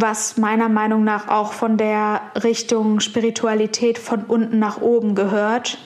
was 0.00 0.36
meiner 0.36 0.68
Meinung 0.68 1.04
nach 1.04 1.28
auch 1.28 1.52
von 1.52 1.76
der 1.76 2.20
Richtung 2.42 2.98
Spiritualität 3.00 3.98
von 3.98 4.24
unten 4.24 4.58
nach 4.58 4.80
oben 4.80 5.14
gehört. 5.14 5.78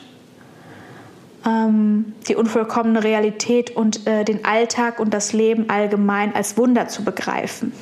Ähm, 1.46 2.14
die 2.26 2.34
unvollkommene 2.34 3.04
Realität 3.04 3.70
und 3.70 4.06
äh, 4.06 4.24
den 4.24 4.44
Alltag 4.44 4.98
und 4.98 5.12
das 5.12 5.32
Leben 5.32 5.68
allgemein 5.68 6.34
als 6.34 6.56
Wunder 6.56 6.88
zu 6.88 7.04
begreifen. 7.04 7.72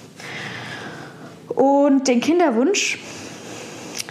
Und 1.49 2.09
den 2.09 2.21
Kinderwunsch, 2.21 2.99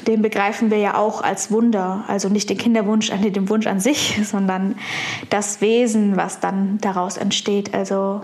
den 0.08 0.22
begreifen 0.22 0.72
wir 0.72 0.80
ja 0.80 0.98
auch 0.98 1.22
als 1.22 1.52
Wunder. 1.52 2.06
Also 2.08 2.30
nicht 2.30 2.50
den 2.50 2.58
Kinderwunsch, 2.58 3.12
äh, 3.12 3.30
den 3.30 3.50
Wunsch 3.50 3.68
an 3.68 3.80
sich, 3.80 4.20
sondern 4.24 4.76
das 5.30 5.60
Wesen, 5.60 6.16
was 6.16 6.40
dann 6.40 6.80
daraus 6.80 7.18
entsteht. 7.18 7.74
Also 7.74 8.22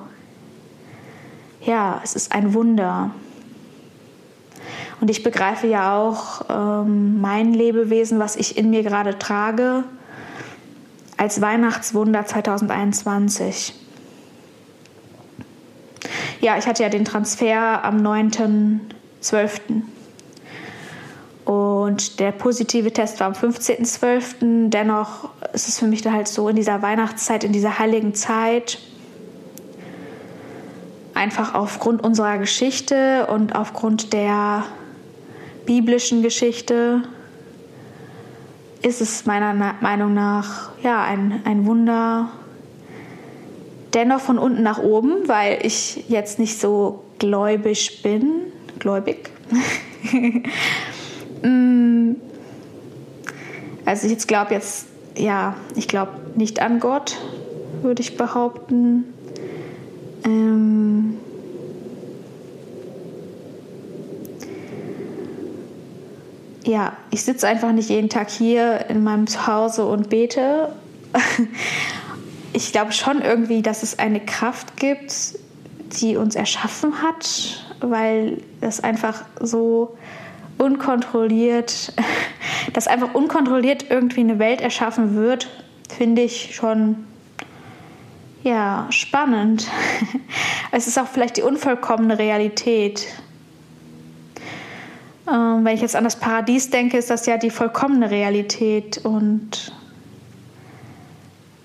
ja, 1.62 2.00
es 2.04 2.16
ist 2.16 2.32
ein 2.32 2.54
Wunder. 2.54 3.12
Und 5.02 5.10
ich 5.10 5.24
begreife 5.24 5.66
ja 5.66 5.98
auch 5.98 6.46
ähm, 6.48 7.20
mein 7.20 7.56
Lebewesen, 7.56 8.20
was 8.20 8.36
ich 8.36 8.56
in 8.56 8.70
mir 8.70 8.84
gerade 8.84 9.18
trage, 9.18 9.84
als 11.18 11.42
Weihnachtswunder 11.42 12.24
2021. 12.24 13.74
Ja, 16.40 16.56
ich 16.58 16.68
hatte 16.68 16.84
ja 16.84 16.90
den 16.90 17.04
Transfer 17.04 17.84
am 17.84 17.98
9.12. 17.98 19.60
Und 21.46 22.20
der 22.20 22.32
positive 22.32 22.94
Test 22.94 23.20
war 23.20 23.28
am 23.28 23.34
15.12. 23.34 24.70
Dennoch 24.70 25.30
ist 25.54 25.68
es 25.68 25.80
für 25.80 25.88
mich 25.88 26.04
da 26.04 26.12
halt 26.12 26.28
so 26.28 26.48
in 26.48 26.56
dieser 26.56 26.84
Weihnachtszeit, 26.84 27.44
in 27.44 27.54
dieser 27.54 27.80
heiligen 27.80 28.14
Zeit, 28.14 28.78
einfach 31.16 31.56
aufgrund 31.56 32.04
unserer 32.04 32.38
Geschichte 32.38 33.26
und 33.28 33.56
aufgrund 33.56 34.14
der 34.14 34.64
biblischen 35.66 36.22
Geschichte 36.22 37.04
ist 38.82 39.02
es 39.02 39.26
meiner 39.26 39.54
Meinung 39.82 40.14
nach 40.14 40.72
ja 40.84 41.04
ein, 41.04 41.42
ein 41.46 41.66
Wunder. 41.66 42.30
Dennoch 43.94 44.22
von 44.22 44.38
unten 44.38 44.64
nach 44.64 44.80
oben, 44.80 45.28
weil 45.28 45.66
ich 45.66 46.06
jetzt 46.08 46.40
nicht 46.40 46.60
so 46.60 47.04
gläubig 47.20 48.02
bin. 48.02 48.52
Gläubig. 48.80 49.30
Mm. 51.44 52.18
also 53.84 54.06
ich 54.06 54.12
jetzt 54.12 54.28
glaube 54.28 54.54
jetzt, 54.54 54.86
ja, 55.18 55.56
ich 55.76 55.88
glaube 55.88 56.12
nicht 56.36 56.62
an 56.62 56.80
Gott, 56.80 57.18
würde 57.82 58.04
ich 58.04 58.16
behaupten. 58.16 59.06
Ähm, 60.24 61.18
ja, 66.64 66.94
ich 67.10 67.24
sitze 67.24 67.48
einfach 67.48 67.72
nicht 67.72 67.90
jeden 67.90 68.10
Tag 68.10 68.30
hier 68.30 68.86
in 68.90 69.04
meinem 69.04 69.28
Zuhause 69.28 69.86
und 69.86 70.10
bete. 70.10 70.74
Ich 72.54 72.72
glaube 72.72 72.92
schon 72.92 73.22
irgendwie, 73.22 73.62
dass 73.62 73.82
es 73.82 73.98
eine 73.98 74.20
Kraft 74.20 74.78
gibt, 74.78 75.14
die 76.02 76.18
uns 76.18 76.36
erschaffen 76.36 77.02
hat, 77.02 77.66
weil 77.80 78.42
es 78.60 78.82
einfach 78.82 79.24
so 79.40 79.98
unkontrolliert, 80.58 81.94
dass 82.74 82.88
einfach 82.88 83.14
unkontrolliert 83.14 83.90
irgendwie 83.90 84.22
eine 84.22 84.38
Welt 84.38 84.62
erschaffen 84.62 85.16
wird, 85.16 85.50
finde 85.90 86.22
ich 86.22 86.56
schon 86.56 87.08
ja 88.44 88.88
spannend. 88.90 89.68
Es 90.74 90.88
ist 90.88 90.98
auch 90.98 91.08
vielleicht 91.08 91.36
die 91.36 91.42
unvollkommene 91.42 92.18
Realität, 92.18 93.08
ähm, 95.32 95.64
wenn 95.64 95.76
ich 95.76 95.82
jetzt 95.82 95.96
an 95.96 96.04
das 96.04 96.18
Paradies 96.18 96.70
denke, 96.70 96.98
ist 96.98 97.10
das 97.10 97.26
ja 97.26 97.38
die 97.38 97.50
vollkommene 97.50 98.12
Realität 98.12 99.00
und 99.04 99.72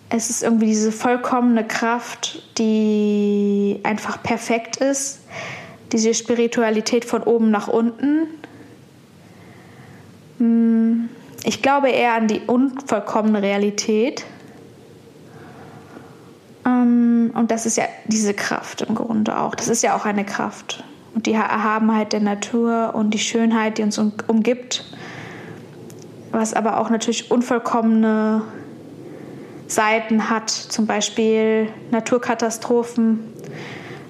es 0.09 0.31
ist 0.31 0.43
irgendwie 0.43 0.67
diese 0.67 0.93
vollkommene 0.93 1.67
Kraft, 1.67 2.43
die 2.59 3.81
einfach 3.83 4.23
perfekt 4.23 4.77
ist. 4.77 5.21
Diese 5.93 6.15
Spiritualität 6.15 7.05
von 7.05 7.23
oben 7.23 7.51
nach 7.51 7.69
unten. 7.69 8.29
Hm, 10.39 11.09
ich 11.45 11.63
glaube 11.63 11.91
eher 11.91 12.15
an 12.15 12.29
die 12.29 12.41
unvollkommene 12.47 13.43
Realität. 13.43 14.25
Ähm, 16.65 17.33
und 17.35 17.51
das 17.51 17.67
ist 17.67 17.77
ja 17.77 17.85
diese 18.07 18.35
Kraft 18.35 18.83
im 18.83 18.95
Grunde 18.95 19.39
auch. 19.39 19.55
Das 19.55 19.69
ist 19.69 19.83
ja 19.83 19.97
auch 19.97 20.05
eine 20.05 20.25
Kraft. 20.25 20.85
Und 21.17 21.25
die 21.25 21.33
Erhabenheit 21.33 22.13
der 22.13 22.21
Natur 22.21 22.93
und 22.95 23.15
die 23.15 23.19
Schönheit, 23.19 23.79
die 23.79 23.83
uns 23.83 23.99
umgibt. 23.99 24.85
Was 26.31 26.53
aber 26.53 26.79
auch 26.79 26.91
natürlich 26.91 27.31
unvollkommene 27.31 28.43
Seiten 29.67 30.29
hat, 30.29 30.51
zum 30.51 30.87
Beispiel 30.87 31.69
Naturkatastrophen 31.91 33.21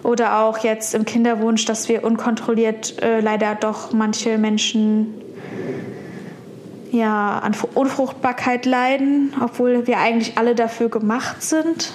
oder 0.02 0.40
auch 0.40 0.58
jetzt 0.58 0.96
im 0.96 1.04
Kinderwunsch, 1.04 1.64
dass 1.64 1.88
wir 1.88 2.02
unkontrolliert 2.02 3.00
äh, 3.00 3.20
leider 3.20 3.54
doch 3.54 3.92
manche 3.92 4.36
Menschen 4.36 5.14
ja, 6.90 7.38
an 7.38 7.54
Unfruchtbarkeit 7.74 8.66
leiden, 8.66 9.32
obwohl 9.40 9.86
wir 9.86 9.98
eigentlich 9.98 10.38
alle 10.38 10.56
dafür 10.56 10.88
gemacht 10.88 11.40
sind, 11.40 11.92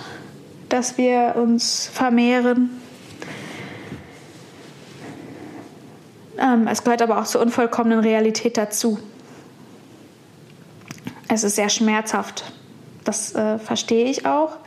dass 0.70 0.98
wir 0.98 1.36
uns 1.36 1.89
vermehren. 1.94 2.70
Ähm, 6.41 6.67
es 6.67 6.83
gehört 6.83 7.01
aber 7.01 7.19
auch 7.19 7.25
zur 7.25 7.41
unvollkommenen 7.41 8.00
Realität 8.00 8.57
dazu. 8.57 8.98
Es 11.27 11.43
ist 11.43 11.55
sehr 11.55 11.69
schmerzhaft 11.69 12.51
das 13.03 13.36
äh, 13.36 13.57
verstehe 13.60 14.05
ich 14.05 14.25
auch. 14.25 14.57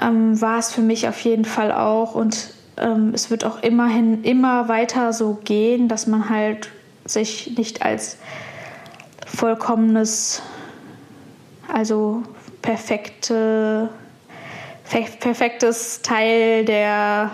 Ähm, 0.00 0.40
war 0.40 0.58
es 0.58 0.72
für 0.72 0.80
mich 0.80 1.08
auf 1.08 1.20
jeden 1.20 1.44
Fall 1.44 1.72
auch 1.72 2.14
und 2.14 2.54
ähm, 2.76 3.12
es 3.14 3.30
wird 3.30 3.44
auch 3.44 3.62
immerhin 3.62 4.22
immer 4.22 4.68
weiter 4.68 5.12
so 5.12 5.38
gehen, 5.44 5.88
dass 5.88 6.06
man 6.06 6.28
halt 6.28 6.70
sich 7.04 7.56
nicht 7.56 7.82
als 7.82 8.18
vollkommenes, 9.26 10.42
also 11.72 12.22
perfekte, 12.62 13.88
perfektes 15.20 16.02
Teil 16.02 16.64
der, 16.64 17.30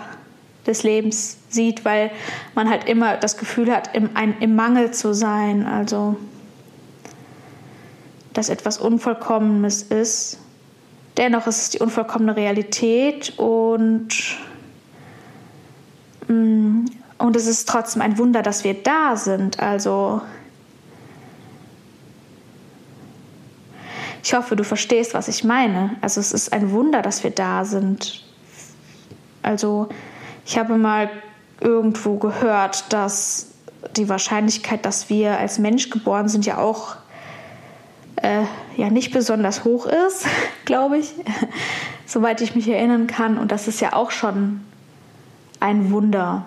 des 0.67 0.83
Lebens 0.83 1.37
sieht, 1.49 1.85
weil 1.85 2.11
man 2.55 2.69
halt 2.69 2.89
immer 2.89 3.17
das 3.17 3.37
Gefühl 3.37 3.73
hat, 3.73 3.95
im, 3.95 4.09
ein, 4.15 4.35
im 4.39 4.55
Mangel 4.55 4.91
zu 4.91 5.13
sein. 5.13 5.65
Also 5.65 6.17
dass 8.35 8.49
etwas 8.49 8.77
Unvollkommenes 8.77 9.81
ist. 9.81 10.39
Dennoch 11.17 11.47
ist 11.47 11.61
es 11.61 11.69
die 11.71 11.79
unvollkommene 11.79 12.35
Realität 12.35 13.33
und, 13.37 14.09
mm, 16.27 16.85
und 17.17 17.35
es 17.35 17.47
ist 17.47 17.67
trotzdem 17.69 18.01
ein 18.01 18.17
Wunder, 18.17 18.41
dass 18.43 18.65
wir 18.65 18.73
da 18.73 19.15
sind. 19.15 19.61
Also 19.61 20.21
ich 24.21 24.33
hoffe, 24.33 24.57
du 24.57 24.65
verstehst, 24.65 25.13
was 25.13 25.29
ich 25.29 25.45
meine. 25.45 25.95
Also 26.01 26.19
es 26.19 26.33
ist 26.33 26.51
ein 26.51 26.71
Wunder, 26.71 27.01
dass 27.01 27.23
wir 27.23 27.31
da 27.31 27.63
sind. 27.63 28.25
Also 29.41 29.87
ich 30.45 30.57
habe 30.57 30.77
mal 30.77 31.09
irgendwo 31.59 32.17
gehört, 32.17 32.93
dass 32.93 33.51
die 33.95 34.09
Wahrscheinlichkeit, 34.09 34.85
dass 34.85 35.09
wir 35.09 35.37
als 35.37 35.59
Mensch 35.59 35.89
geboren 35.89 36.27
sind, 36.27 36.45
ja 36.45 36.57
auch 36.57 36.97
äh, 38.17 38.43
ja 38.77 38.89
nicht 38.89 39.11
besonders 39.11 39.63
hoch 39.63 39.87
ist, 39.87 40.25
glaube 40.65 40.97
ich, 40.97 41.13
soweit 42.05 42.41
ich 42.41 42.55
mich 42.55 42.67
erinnern 42.67 43.07
kann. 43.07 43.37
Und 43.37 43.51
das 43.51 43.67
ist 43.67 43.81
ja 43.81 43.93
auch 43.93 44.11
schon 44.11 44.61
ein 45.59 45.91
Wunder. 45.91 46.45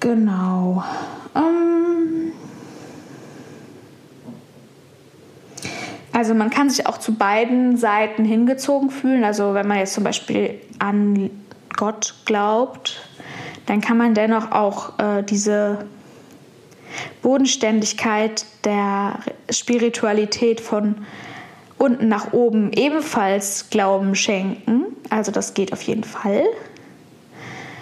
Genau. 0.00 0.84
Ähm 1.34 2.32
also 6.16 6.32
man 6.32 6.48
kann 6.48 6.70
sich 6.70 6.86
auch 6.86 6.96
zu 6.96 7.12
beiden 7.12 7.76
Seiten 7.76 8.24
hingezogen 8.24 8.88
fühlen. 8.88 9.22
Also 9.22 9.52
wenn 9.52 9.68
man 9.68 9.76
jetzt 9.76 9.92
zum 9.92 10.02
Beispiel 10.02 10.58
an 10.78 11.28
Gott 11.76 12.14
glaubt, 12.24 13.06
dann 13.66 13.82
kann 13.82 13.98
man 13.98 14.14
dennoch 14.14 14.50
auch 14.50 14.98
äh, 14.98 15.22
diese 15.22 15.84
Bodenständigkeit 17.20 18.46
der 18.64 19.18
Spiritualität 19.50 20.62
von 20.62 20.94
unten 21.76 22.08
nach 22.08 22.32
oben 22.32 22.72
ebenfalls 22.72 23.68
Glauben 23.68 24.14
schenken. 24.14 24.84
Also 25.10 25.30
das 25.32 25.52
geht 25.52 25.74
auf 25.74 25.82
jeden 25.82 26.04
Fall. 26.04 26.44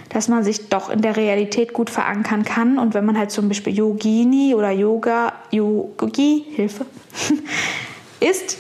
Dass 0.09 0.27
man 0.27 0.43
sich 0.43 0.69
doch 0.71 0.91
in 0.91 1.03
der 1.03 1.17
Realität 1.17 1.73
gut 1.73 1.89
verankern 1.89 2.45
kann. 2.45 2.81
Und 2.81 2.95
wenn 2.95 3.05
man 3.05 3.17
halt 3.17 3.31
zum 3.31 3.47
Beispiel 3.47 3.77
Yogini 3.77 4.57
oder 4.57 4.73
Yoga, 4.73 5.35
Yogi, 5.53 6.47
Hilfe, 6.57 6.85
ist, 8.21 8.59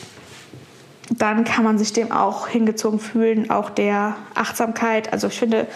dann 1.11 1.45
kann 1.45 1.64
man 1.64 1.79
sich 1.79 1.93
dem 1.93 2.12
auch 2.12 2.49
hingezogen 2.49 2.99
fühlen, 2.99 3.51
auch 3.51 3.71
der 3.71 4.17
Achtsamkeit. 4.35 5.12
Also 5.12 5.29
ich 5.29 5.38
finde, 5.38 5.67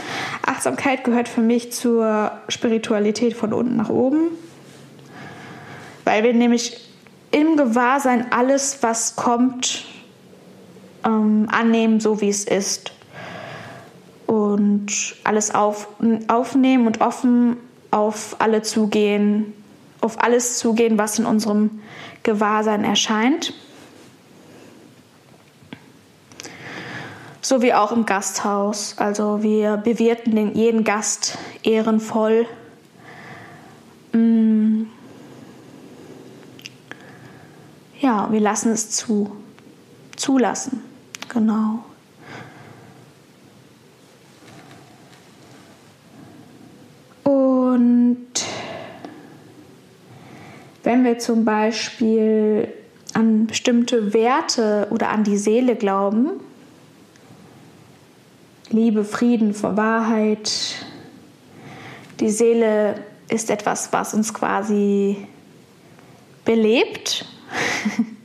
Achtsamkeit 0.44 1.04
gehört 1.04 1.28
für 1.28 1.42
mich 1.42 1.72
zur 1.72 2.32
Spiritualität 2.48 3.34
von 3.34 3.52
unten 3.52 3.76
nach 3.76 3.90
oben 3.90 4.30
weil 6.08 6.24
wir 6.24 6.32
nämlich 6.32 6.88
im 7.32 7.58
Gewahrsein 7.58 8.32
alles, 8.32 8.78
was 8.80 9.14
kommt, 9.14 9.84
ähm, 11.04 11.48
annehmen, 11.50 12.00
so 12.00 12.22
wie 12.22 12.30
es 12.30 12.44
ist. 12.44 12.92
Und 14.26 15.16
alles 15.24 15.54
auf, 15.54 15.88
aufnehmen 16.28 16.86
und 16.86 17.02
offen 17.02 17.58
auf 17.90 18.36
alle 18.38 18.62
zugehen, 18.62 19.52
auf 20.00 20.22
alles 20.22 20.56
zugehen, 20.56 20.96
was 20.96 21.18
in 21.18 21.26
unserem 21.26 21.82
Gewahrsein 22.22 22.84
erscheint. 22.84 23.52
So 27.40 27.62
wie 27.62 27.72
auch 27.72 27.92
im 27.92 28.06
Gasthaus. 28.06 28.94
Also 28.98 29.42
wir 29.42 29.76
bewirten 29.76 30.34
den, 30.34 30.54
jeden 30.54 30.84
Gast 30.84 31.38
ehrenvoll. 31.62 32.46
Mm 34.12 34.68
ja, 38.00 38.28
wir 38.30 38.40
lassen 38.40 38.72
es 38.72 38.90
zu. 38.90 39.30
Zulassen. 40.16 40.82
Genau. 41.28 41.84
Und 47.24 48.26
wenn 50.82 51.04
wir 51.04 51.18
zum 51.18 51.44
Beispiel 51.44 52.68
an 53.12 53.46
bestimmte 53.46 54.14
Werte 54.14 54.88
oder 54.90 55.10
an 55.10 55.24
die 55.24 55.36
Seele 55.36 55.76
glauben, 55.76 56.40
Liebe, 58.70 59.04
Frieden, 59.04 59.54
Wahrheit, 59.62 60.86
die 62.20 62.30
Seele 62.30 62.96
ist 63.28 63.50
etwas, 63.50 63.92
was 63.92 64.14
uns 64.14 64.34
quasi 64.34 65.16
belebt 66.44 67.26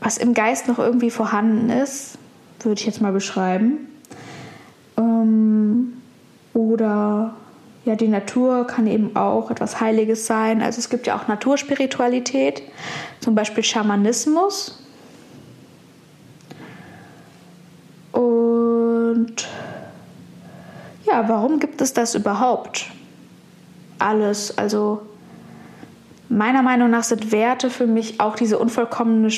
was 0.00 0.18
im 0.18 0.34
Geist 0.34 0.68
noch 0.68 0.78
irgendwie 0.78 1.10
vorhanden 1.10 1.70
ist, 1.70 2.18
würde 2.62 2.80
ich 2.80 2.86
jetzt 2.86 3.00
mal 3.00 3.12
beschreiben. 3.12 3.88
Ähm, 4.96 5.94
oder 6.54 7.34
ja, 7.84 7.94
die 7.94 8.08
Natur 8.08 8.66
kann 8.66 8.86
eben 8.86 9.14
auch 9.16 9.50
etwas 9.50 9.80
Heiliges 9.80 10.26
sein. 10.26 10.62
Also 10.62 10.78
es 10.78 10.90
gibt 10.90 11.06
ja 11.06 11.16
auch 11.16 11.28
Naturspiritualität, 11.28 12.62
zum 13.20 13.34
Beispiel 13.34 13.62
Schamanismus. 13.62 14.82
Ja, 21.16 21.28
warum 21.28 21.60
gibt 21.60 21.80
es 21.80 21.94
das 21.94 22.14
überhaupt? 22.14 22.90
Alles, 23.98 24.56
also 24.58 25.02
meiner 26.28 26.62
Meinung 26.62 26.90
nach 26.90 27.04
sind 27.04 27.32
Werte 27.32 27.70
für 27.70 27.86
mich 27.86 28.20
auch 28.20 28.36
diese 28.36 28.58
unvollkommene 28.58 29.30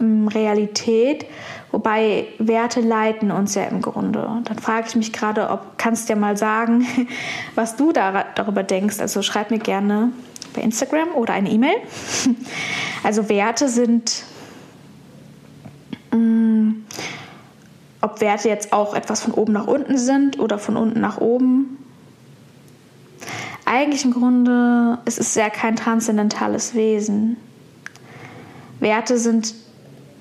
Realität, 0.00 1.26
wobei 1.70 2.28
Werte 2.38 2.80
leiten 2.80 3.30
uns 3.30 3.54
ja 3.56 3.64
im 3.64 3.82
Grunde. 3.82 4.26
Dann 4.44 4.58
frage 4.58 4.86
ich 4.88 4.96
mich 4.96 5.12
gerade, 5.12 5.50
ob 5.50 5.76
kannst 5.76 6.08
du 6.08 6.14
dir 6.14 6.20
mal 6.20 6.36
sagen, 6.36 6.86
was 7.54 7.76
du 7.76 7.92
da, 7.92 8.24
darüber 8.34 8.62
denkst. 8.62 9.00
Also 9.00 9.22
schreib 9.22 9.50
mir 9.50 9.58
gerne 9.58 10.12
bei 10.54 10.62
Instagram 10.62 11.08
oder 11.14 11.34
eine 11.34 11.50
E-Mail. 11.50 11.76
Also 13.04 13.28
Werte 13.28 13.68
sind, 13.68 14.24
mh, 16.12 16.74
ob 18.00 18.20
Werte 18.20 18.48
jetzt 18.48 18.72
auch 18.72 18.94
etwas 18.94 19.22
von 19.22 19.32
oben 19.34 19.52
nach 19.52 19.66
unten 19.66 19.98
sind 19.98 20.38
oder 20.38 20.58
von 20.58 20.76
unten 20.76 21.00
nach 21.00 21.18
oben, 21.18 21.78
eigentlich 23.64 24.04
im 24.04 24.12
Grunde, 24.12 24.98
es 25.04 25.18
ist 25.18 25.36
ja 25.36 25.50
kein 25.50 25.76
transzendentales 25.76 26.74
Wesen. 26.74 27.36
Werte 28.80 29.18
sind 29.18 29.54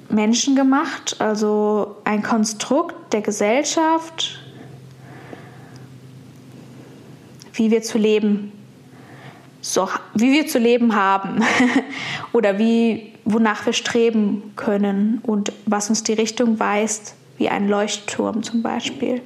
menschengemacht, 0.10 1.22
also 1.22 1.96
ein 2.04 2.24
Konstrukt 2.24 3.14
der 3.14 3.22
Gesellschaft, 3.22 4.40
wie 7.54 7.72
wir 7.72 7.82
zu 7.84 7.98
leben, 7.98 8.52
so, 9.62 9.90
wie 10.14 10.32
wir 10.34 10.48
zu 10.48 10.60
leben 10.60 10.96
haben 10.96 11.42
oder 12.34 12.58
wie, 12.58 13.14
wonach 13.26 13.66
wir 13.66 13.74
streben 13.74 14.54
können 14.56 15.20
und 15.24 15.52
was 15.66 15.90
uns 15.90 16.04
die 16.04 16.14
Richtung 16.14 16.60
weist, 16.60 17.16
wie 17.38 17.50
ein 17.50 17.68
Leuchtturm 17.68 18.44
zum 18.44 18.62
Beispiel. 18.62 19.22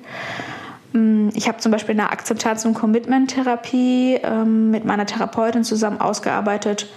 Mm, 0.93 1.29
ich 1.33 1.47
habe 1.47 1.59
zum 1.59 1.71
Beispiel 1.71 1.93
eine 1.93 2.11
Akzeptanz- 2.11 2.65
und 2.65 2.73
Commitment-Therapie 2.73 4.19
ähm, 4.23 4.71
mit 4.71 4.85
meiner 4.85 5.05
Therapeutin 5.05 5.63
zusammen 5.63 5.99
ausgearbeitet, 5.99 6.87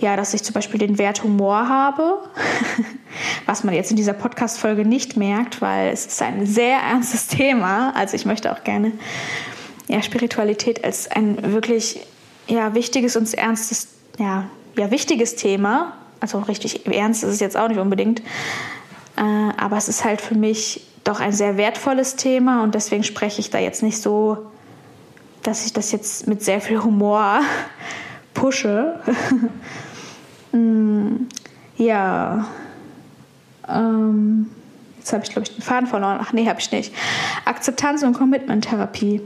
ja, 0.00 0.16
dass 0.16 0.32
ich 0.32 0.44
zum 0.44 0.54
Beispiel 0.54 0.78
den 0.78 0.96
Wert 0.96 1.24
Humor 1.24 1.68
habe, 1.68 2.18
was 3.46 3.64
man 3.64 3.74
jetzt 3.74 3.90
in 3.90 3.96
dieser 3.96 4.12
Podcast-Folge 4.12 4.84
nicht 4.84 5.16
merkt, 5.16 5.60
weil 5.60 5.92
es 5.92 6.06
ist 6.06 6.22
ein 6.22 6.46
sehr 6.46 6.78
ernstes 6.78 7.26
Thema. 7.28 7.92
Also 7.96 8.14
ich 8.14 8.24
möchte 8.24 8.52
auch 8.52 8.64
gerne 8.64 8.92
ja, 9.88 10.02
Spiritualität 10.02 10.84
als 10.84 11.10
ein 11.10 11.52
wirklich 11.52 12.00
ja, 12.46 12.74
wichtiges 12.74 13.16
und 13.16 13.32
ernstes, 13.34 13.88
ja, 14.18 14.44
ja, 14.76 14.90
wichtiges 14.90 15.36
Thema. 15.36 15.94
Also 16.20 16.38
richtig 16.40 16.86
ernst 16.86 17.24
ist 17.24 17.30
es 17.30 17.40
jetzt 17.40 17.56
auch 17.56 17.68
nicht 17.68 17.78
unbedingt. 17.78 18.22
Äh, 19.18 19.52
aber 19.56 19.76
es 19.76 19.88
ist 19.88 20.04
halt 20.04 20.20
für 20.20 20.36
mich 20.36 20.86
doch 21.02 21.20
ein 21.20 21.32
sehr 21.32 21.56
wertvolles 21.56 22.16
Thema 22.16 22.62
und 22.62 22.74
deswegen 22.74 23.02
spreche 23.02 23.40
ich 23.40 23.50
da 23.50 23.58
jetzt 23.58 23.82
nicht 23.82 24.00
so, 24.00 24.46
dass 25.42 25.66
ich 25.66 25.72
das 25.72 25.90
jetzt 25.90 26.28
mit 26.28 26.42
sehr 26.42 26.60
viel 26.60 26.82
Humor 26.82 27.40
pushe. 28.34 29.00
mm, 30.52 31.26
ja. 31.76 32.46
Ähm, 33.68 34.50
jetzt 34.98 35.12
habe 35.12 35.24
ich, 35.24 35.30
glaube 35.30 35.48
ich, 35.48 35.54
den 35.54 35.62
Faden 35.62 35.88
verloren. 35.88 36.18
Ach 36.20 36.32
nee, 36.32 36.48
habe 36.48 36.60
ich 36.60 36.70
nicht. 36.70 36.94
Akzeptanz- 37.44 38.04
und 38.04 38.12
Commitment-Therapie. 38.12 39.20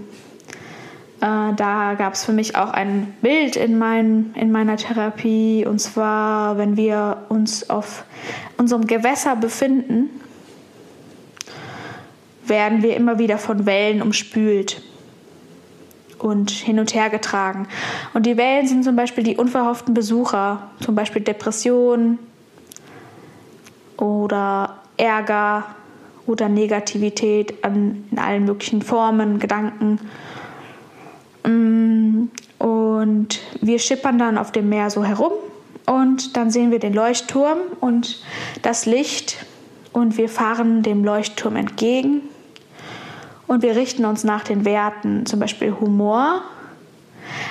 Äh, 1.21 1.55
da 1.55 1.95
gab 1.99 2.15
es 2.15 2.25
für 2.25 2.33
mich 2.33 2.57
auch 2.57 2.71
ein 2.71 3.15
Bild 3.21 3.57
in, 3.57 3.79
mein, 3.79 4.35
in 4.35 4.51
meiner 4.51 4.77
Therapie. 4.77 5.67
Und 5.67 5.81
zwar, 5.81 6.57
wenn 6.57 6.77
wir 6.77 7.25
uns 7.29 7.69
auf 7.69 8.05
unserem 8.63 8.87
Gewässer 8.87 9.35
befinden, 9.35 10.09
werden 12.47 12.83
wir 12.83 12.97
immer 12.97 13.19
wieder 13.19 13.39
von 13.39 13.67
Wellen 13.67 14.01
umspült 14.01 14.81
und 16.19 16.51
hin 16.51 16.79
und 16.79 16.95
her 16.95 17.11
getragen. 17.11 17.67
Und 18.15 18.25
die 18.25 18.37
Wellen 18.37 18.69
sind 18.69 18.85
zum 18.85 18.95
Beispiel 18.95 19.25
die 19.25 19.37
unverhofften 19.37 19.95
Besucher, 19.95 20.71
zum 20.81 20.95
Beispiel 20.95 21.23
Depression 21.23 22.21
oder 23.97 24.77
Ärger 24.97 25.67
oder 26.27 26.49
Negativität 26.49 27.65
an, 27.65 28.05
in 28.13 28.19
allen 28.19 28.45
möglichen 28.45 28.81
Formen, 28.81 29.41
Gedanken. 29.41 29.99
Mm, 31.45 32.29
und 32.65 33.41
wir 33.61 33.81
schippern 33.81 34.19
dann 34.19 34.39
auf 34.39 34.53
dem 34.53 34.69
Meer 34.69 34.89
so 34.89 35.05
herum 35.05 35.33
und 35.87 36.37
dann 36.37 36.51
sehen 36.51 36.71
wir 36.71 36.79
den 36.79 36.95
Leuchtturm 36.95 37.59
und 37.81 38.23
das 38.63 38.87
Licht 38.87 39.45
und 39.93 40.17
wir 40.17 40.29
fahren 40.29 40.83
dem 40.83 41.05
Leuchtturm 41.05 41.57
entgegen 41.57 42.23
und 43.47 43.63
wir 43.63 43.77
richten 43.77 44.05
uns 44.05 44.25
nach 44.25 44.45
den 44.45 44.65
Werten, 44.65 45.27
zum 45.27 45.41
Beispiel 45.41 45.75
Humor. 45.79 46.43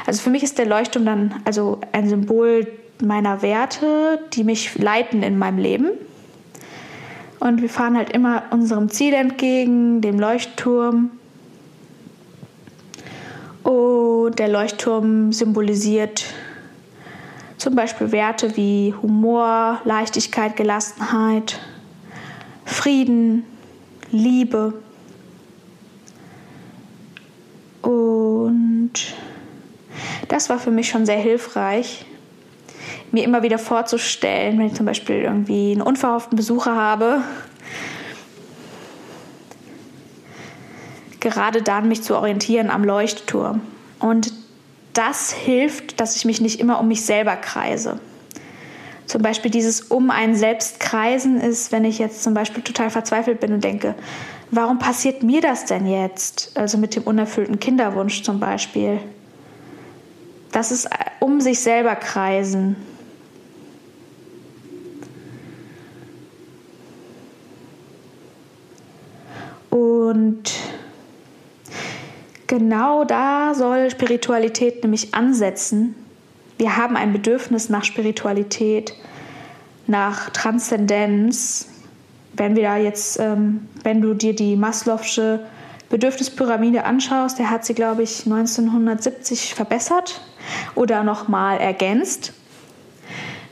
Also 0.06 0.22
für 0.22 0.30
mich 0.30 0.44
ist 0.44 0.58
der 0.58 0.65
Leuchtturm 0.65 1.06
dann 1.06 1.36
also 1.46 1.80
ein 1.91 2.10
Symbol 2.10 2.67
meiner 3.02 3.41
Werte, 3.41 4.20
die 4.34 4.44
mich 4.44 4.78
leiten 4.78 5.24
in 5.24 5.38
meinem 5.38 5.58
Leben. 5.58 5.89
Und 7.39 7.62
wir 7.62 7.70
fahren 7.70 7.98
halt 7.98 8.12
immer 8.12 8.44
unserem 8.52 8.89
Ziel 8.89 9.13
entgegen, 9.13 10.02
dem 10.02 10.20
Leuchtturm. 10.20 11.12
Und 13.63 14.39
der 14.39 14.48
Leuchtturm 14.48 15.34
symbolisiert 15.34 16.26
zum 17.62 17.76
Beispiel 17.76 18.12
Werte 18.12 18.58
wie 18.58 18.91
Humor, 19.04 19.82
Leichtigkeit, 19.84 20.56
Gelassenheit, 20.56 21.60
Frieden, 22.65 23.43
Liebe. 24.10 24.74
Und 27.84 28.93
das 30.28 30.50
war 30.50 30.58
für 30.58 30.71
mich 30.71 30.89
schon 30.89 31.06
sehr 31.06 31.19
hilfreich, 31.19 32.04
mir 33.12 33.24
immer 33.24 33.43
wieder 33.43 33.60
vorzustellen, 33.60 34.58
wenn 34.58 34.65
ich 34.65 34.74
zum 34.74 34.88
Beispiel 34.88 35.17
irgendwie 35.17 35.74
einen 35.74 35.84
unverhofften 35.84 36.36
Besucher 36.36 36.76
habe, 36.76 37.21
gerade 41.19 41.62
dann 41.62 41.88
mich 41.88 42.02
zu 42.02 42.15
orientieren 42.15 42.71
am 42.71 42.84
Leuchtturm. 42.84 43.62
Und 44.00 44.40
das 44.93 45.32
hilft, 45.32 45.99
dass 45.99 46.15
ich 46.15 46.25
mich 46.25 46.41
nicht 46.41 46.60
immer 46.60 46.80
um 46.80 46.88
mich 46.88 47.06
selber 47.06 47.36
kreise. 47.36 47.99
Zum 49.06 49.21
Beispiel 49.21 49.51
dieses 49.51 49.82
um 49.82 50.10
einen 50.10 50.36
selbst 50.36 50.80
kreisen 50.80 51.41
ist, 51.41 51.71
wenn 51.71 51.84
ich 51.84 51.99
jetzt 51.99 52.23
zum 52.23 52.34
Beispiel 52.34 52.63
total 52.63 52.89
verzweifelt 52.89 53.39
bin 53.39 53.54
und 53.54 53.63
denke, 53.63 53.95
warum 54.51 54.80
passiert 54.80 55.23
mir 55.23 55.41
das 55.41 55.65
denn 55.65 55.86
jetzt? 55.86 56.51
Also 56.56 56.77
mit 56.77 56.95
dem 56.95 57.04
unerfüllten 57.04 57.60
Kinderwunsch 57.60 58.23
zum 58.23 58.39
Beispiel. 58.39 58.99
Das 60.51 60.71
ist 60.71 60.89
um 61.19 61.41
sich 61.41 61.60
selber 61.60 61.95
kreisen. 61.95 62.75
Und 69.69 70.51
genau 72.52 73.06
da 73.06 73.54
soll 73.56 73.90
Spiritualität 73.90 74.84
nämlich 74.84 75.14
ansetzen. 75.14 75.96
Wir 76.58 76.76
haben 76.76 76.98
ein 76.98 77.14
Bedürfnis 77.14 77.70
nach 77.70 77.86
Spiritualität, 77.86 78.94
nach 79.88 80.30
Transzendenz. 80.32 81.70
Wenn 82.34 82.58
wir 82.58 82.64
da 82.64 82.76
jetzt, 82.76 83.20
ähm, 83.22 83.70
wenn 83.84 84.02
du 84.02 84.14
dir 84.14 84.36
die 84.36 84.58
Maslow'sche 84.58 85.40
Bedürfnispyramide 85.90 86.84
anschaust, 86.84 87.40
der 87.40 87.50
hat 87.50 87.64
sie, 87.64 87.74
glaube 87.74 88.04
ich, 88.04 88.26
1970 88.26 89.56
verbessert 89.56 90.22
oder 90.76 91.04
nochmal 91.04 91.58
ergänzt 91.58 92.34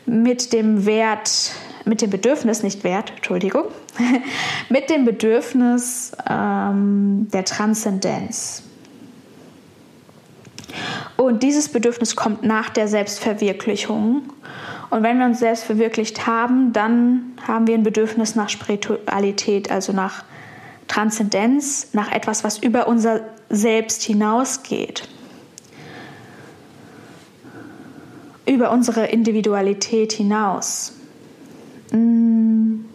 mit 0.06 0.52
dem 0.52 0.86
Wert, 0.86 1.54
mit 1.86 2.02
dem 2.02 2.10
Bedürfnis, 2.10 2.64
nicht 2.64 2.84
Wert, 2.84 3.14
Entschuldigung, 3.16 3.66
mit 4.70 4.90
dem 4.90 5.06
Bedürfnis 5.06 6.12
ähm, 6.30 7.30
der 7.32 7.46
Transzendenz. 7.46 8.64
Und 11.18 11.44
dieses 11.44 11.70
Bedürfnis 11.70 12.16
kommt 12.16 12.44
nach 12.44 12.70
der 12.70 12.88
Selbstverwirklichung. 12.88 14.24
Und 14.90 15.04
wenn 15.04 15.20
wir 15.20 15.26
uns 15.26 15.40
selbst 15.40 15.64
verwirklicht 15.64 16.26
haben, 16.26 16.74
dann 16.74 17.34
haben 17.48 17.68
wir 17.68 17.76
ein 17.76 17.84
Bedürfnis 17.84 18.36
nach 18.36 18.50
Spiritualität, 18.50 19.72
also 19.72 19.94
nach 19.94 20.24
Transzendenz, 20.88 21.90
nach 21.94 22.12
etwas, 22.12 22.44
was 22.44 22.58
über 22.58 22.88
unser 22.88 23.22
Selbst 23.50 24.04
hinausgeht. 24.04 25.08
Über 28.46 28.72
unsere 28.72 29.06
Individualität 29.06 30.12
hinaus. 30.12 30.94
Mm. 31.92 32.89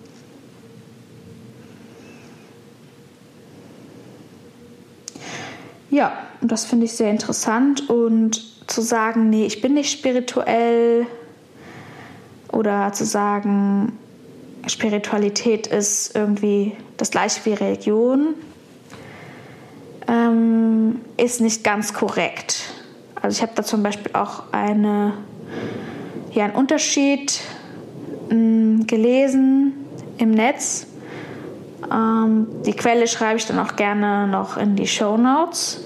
Ja, 5.94 6.12
das 6.40 6.64
finde 6.64 6.87
ich 6.87 6.94
sehr 6.94 7.09
interessant 7.09 7.88
und 7.88 8.42
zu 8.68 8.80
sagen, 8.80 9.30
nee, 9.30 9.46
ich 9.46 9.61
bin 9.61 9.74
nicht 9.74 9.92
spirituell 9.92 11.07
oder 12.50 12.92
zu 12.92 13.07
sagen, 13.07 13.96
Spiritualität 14.66 15.68
ist 15.68 16.16
irgendwie 16.16 16.72
das 16.96 17.12
gleiche 17.12 17.44
wie 17.44 17.52
Religion, 17.52 18.35
ähm, 20.09 21.00
ist 21.16 21.40
nicht 21.40 21.62
ganz 21.62 21.94
korrekt. 21.94 22.72
Also 23.22 23.37
ich 23.37 23.42
habe 23.42 23.52
da 23.54 23.62
zum 23.62 23.85
Beispiel 23.85 24.11
auch 24.14 24.50
eine, 24.50 25.12
ja, 26.33 26.46
einen 26.46 26.57
Unterschied 26.57 27.40
mh, 28.30 28.35
mm, 28.35 28.87
gelesen 28.88 29.74
im 30.18 30.33
Netz. 30.33 30.88
Ähm, 31.92 32.46
die 32.66 32.72
Quelle 32.72 33.07
schreibe 33.07 33.37
ich 33.37 33.46
dann 33.46 33.59
auch 33.59 33.76
gerne 33.76 34.26
noch 34.26 34.57
in 34.57 34.74
die 34.74 34.87
Show 34.87 35.16
Notes. 35.16 35.84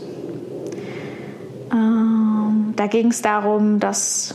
Ähm, 1.72 2.74
da 2.76 2.86
ging 2.86 3.08
es 3.08 3.22
darum, 3.22 3.80
dass 3.80 4.34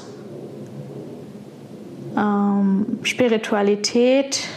ähm, 2.17 3.00
Spiritualität 3.04 4.48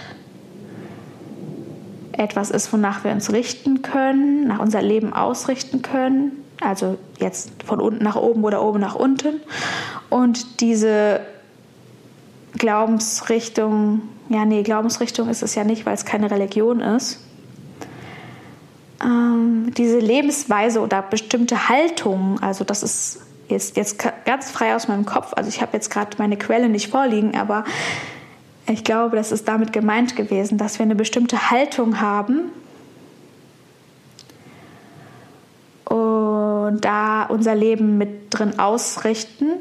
etwas 2.12 2.51
ist, 2.51 2.73
wonach 2.73 3.05
wir 3.05 3.12
uns 3.12 3.33
richten 3.33 3.83
können, 3.83 4.47
nach 4.47 4.59
unser 4.59 4.83
Leben 4.83 5.12
ausrichten 5.12 5.83
können. 5.83 6.33
Also 6.61 6.97
jetzt 7.19 7.62
von 7.65 7.81
unten 7.81 8.03
nach 8.03 8.17
oben 8.17 8.43
oder 8.45 8.62
oben 8.62 8.81
nach 8.81 8.95
unten. 8.95 9.41
Und 10.09 10.61
diese 10.61 11.21
Glaubensrichtung, 12.55 14.03
ja, 14.31 14.45
nee, 14.45 14.62
Glaubensrichtung 14.62 15.29
ist 15.29 15.43
es 15.43 15.55
ja 15.55 15.65
nicht, 15.65 15.85
weil 15.85 15.95
es 15.95 16.05
keine 16.05 16.31
Religion 16.31 16.81
ist. 16.81 17.21
Ähm, 19.03 19.73
diese 19.77 19.99
Lebensweise 19.99 20.81
oder 20.81 21.03
bestimmte 21.03 21.69
Haltung, 21.69 22.41
also 22.41 22.65
das 22.65 22.83
ist 22.83 23.21
jetzt, 23.49 23.77
jetzt 23.77 23.99
ganz 24.25 24.51
frei 24.51 24.75
aus 24.75 24.89
meinem 24.89 25.05
Kopf, 25.05 25.33
also 25.35 25.49
ich 25.49 25.61
habe 25.61 25.73
jetzt 25.75 25.91
gerade 25.91 26.17
meine 26.19 26.37
Quelle 26.37 26.69
nicht 26.69 26.89
vorliegen, 26.89 27.37
aber 27.37 27.65
ich 28.69 28.85
glaube, 28.85 29.17
das 29.17 29.33
ist 29.33 29.47
damit 29.47 29.73
gemeint 29.73 30.17
gewesen, 30.17 30.59
dass 30.59 30.79
wir 30.79 30.85
eine 30.85 30.97
bestimmte 30.97 31.51
Haltung 31.51 32.01
haben 32.01 32.51
und 35.85 36.81
da 36.81 37.25
unser 37.25 37.55
Leben 37.55 37.99
mit 37.99 38.27
drin 38.31 38.59
ausrichten 38.59 39.53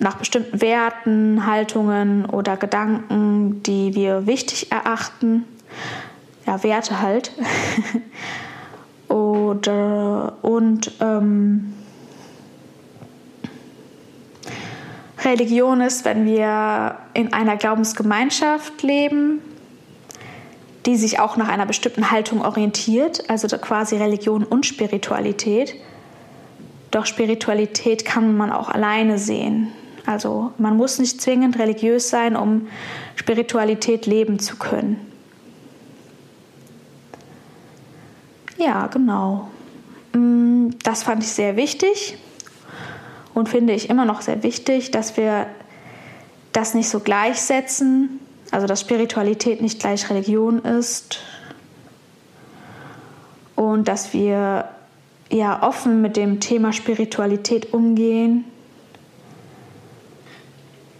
nach 0.00 0.16
bestimmten 0.16 0.60
Werten, 0.60 1.46
Haltungen 1.46 2.26
oder 2.26 2.56
Gedanken, 2.56 3.62
die 3.62 3.94
wir 3.94 4.26
wichtig 4.26 4.72
erachten. 4.72 5.44
Ja, 6.46 6.62
Werte 6.62 7.00
halt. 7.00 7.32
oder, 9.08 10.36
und 10.42 10.92
ähm, 11.00 11.74
Religion 15.24 15.80
ist, 15.80 16.04
wenn 16.04 16.26
wir 16.26 16.96
in 17.14 17.32
einer 17.32 17.56
Glaubensgemeinschaft 17.56 18.82
leben, 18.82 19.40
die 20.86 20.96
sich 20.96 21.20
auch 21.20 21.36
nach 21.36 21.48
einer 21.48 21.66
bestimmten 21.66 22.10
Haltung 22.10 22.42
orientiert, 22.44 23.30
also 23.30 23.46
quasi 23.58 23.96
Religion 23.96 24.42
und 24.42 24.66
Spiritualität. 24.66 25.76
Doch 26.90 27.06
Spiritualität 27.06 28.04
kann 28.04 28.36
man 28.36 28.50
auch 28.50 28.68
alleine 28.68 29.18
sehen. 29.18 29.68
Also 30.06 30.52
man 30.58 30.76
muss 30.76 30.98
nicht 30.98 31.20
zwingend 31.20 31.58
religiös 31.58 32.10
sein, 32.10 32.34
um 32.34 32.66
Spiritualität 33.14 34.06
leben 34.06 34.40
zu 34.40 34.56
können. 34.56 35.11
Ja, 38.64 38.86
genau. 38.86 39.48
Mm, 40.12 40.70
das 40.82 41.02
fand 41.02 41.22
ich 41.22 41.30
sehr 41.30 41.56
wichtig 41.56 42.16
und 43.34 43.48
finde 43.48 43.72
ich 43.72 43.90
immer 43.90 44.04
noch 44.04 44.20
sehr 44.20 44.42
wichtig, 44.42 44.90
dass 44.90 45.16
wir 45.16 45.46
das 46.52 46.74
nicht 46.74 46.88
so 46.88 47.00
gleichsetzen, 47.00 48.20
also 48.50 48.66
dass 48.66 48.80
Spiritualität 48.80 49.62
nicht 49.62 49.80
gleich 49.80 50.10
Religion 50.10 50.60
ist 50.60 51.20
und 53.56 53.88
dass 53.88 54.12
wir 54.12 54.68
ja 55.30 55.62
offen 55.62 56.02
mit 56.02 56.16
dem 56.16 56.40
Thema 56.40 56.72
Spiritualität 56.72 57.72
umgehen 57.72 58.44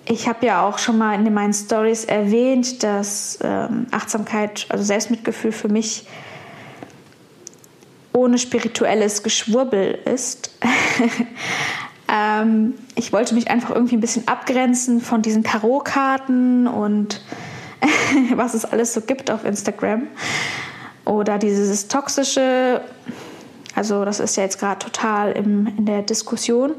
ich 0.05 0.29
habe 0.29 0.47
ja 0.47 0.67
auch 0.67 0.79
schon 0.79 0.99
mal 0.99 1.15
in 1.15 1.33
meinen 1.33 1.55
Stories 1.55 2.05
erwähnt, 2.05 2.83
dass 2.83 3.39
ähm, 3.43 3.87
Achtsamkeit, 3.93 4.67
also 4.69 4.85
Selbstmitgefühl 4.85 5.53
für 5.53 5.69
mich 5.69 6.07
ohne 8.13 8.39
spirituelles 8.39 9.23
Geschwurbel 9.23 9.99
ist. 10.05 10.51
ähm, 12.13 12.75
ich 12.95 13.13
wollte 13.13 13.35
mich 13.35 13.51
einfach 13.51 13.71
irgendwie 13.71 13.97
ein 13.97 14.01
bisschen 14.01 14.29
abgrenzen 14.29 15.01
von 15.01 15.23
diesen 15.23 15.45
Tarotkarten 15.45 16.67
und 16.67 17.23
was 18.35 18.55
es 18.55 18.65
alles 18.65 18.95
so 18.95 19.01
gibt 19.01 19.31
auf 19.31 19.45
Instagram. 19.45 20.07
Oder 21.05 21.39
dieses 21.39 21.89
toxische 21.89 22.83
also 23.75 24.05
das 24.05 24.21
ist 24.21 24.37
ja 24.37 24.43
jetzt 24.43 24.59
gerade 24.59 24.79
total 24.79 25.33
im, 25.33 25.67
in 25.79 25.87
der 25.87 26.03
Diskussion. 26.03 26.75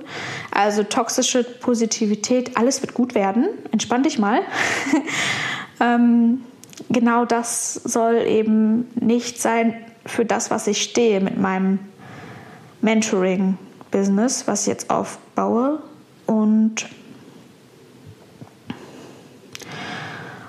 Also 0.52 0.84
toxische 0.84 1.44
Positivität, 1.44 2.56
alles 2.56 2.82
wird 2.82 2.94
gut 2.94 3.16
werden. 3.16 3.48
Entspann 3.72 4.04
dich 4.04 4.20
mal. 4.20 4.42
ähm, 5.80 6.44
genau 6.90 7.26
das 7.26 7.74
soll 7.74 8.18
eben 8.28 8.88
nicht 8.96 9.42
sein 9.42 9.74
für 10.06 10.26
das, 10.26 10.52
was 10.52 10.68
ich 10.68 10.82
stehe 10.84 11.22
mit 11.22 11.38
meinem 11.38 11.80
Mentoring-Business, 12.82 14.48
was 14.48 14.62
ich 14.62 14.68
jetzt 14.68 14.90
aufbaue. 14.90 15.82
Und, 16.26 16.88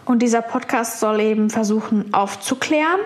und 0.05 0.23
dieser 0.23 0.43
Podcast 0.43 1.01
soll 1.01 1.21
eben 1.21 1.51
versuchen 1.51 2.13
aufzuklären. 2.13 3.01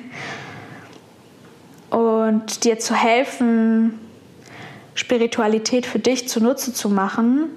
und 1.90 2.64
dir 2.64 2.78
zu 2.78 2.94
helfen, 2.94 3.98
Spiritualität 4.94 5.86
für 5.86 5.98
dich 5.98 6.28
zunutze 6.28 6.74
zu 6.74 6.90
machen, 6.90 7.48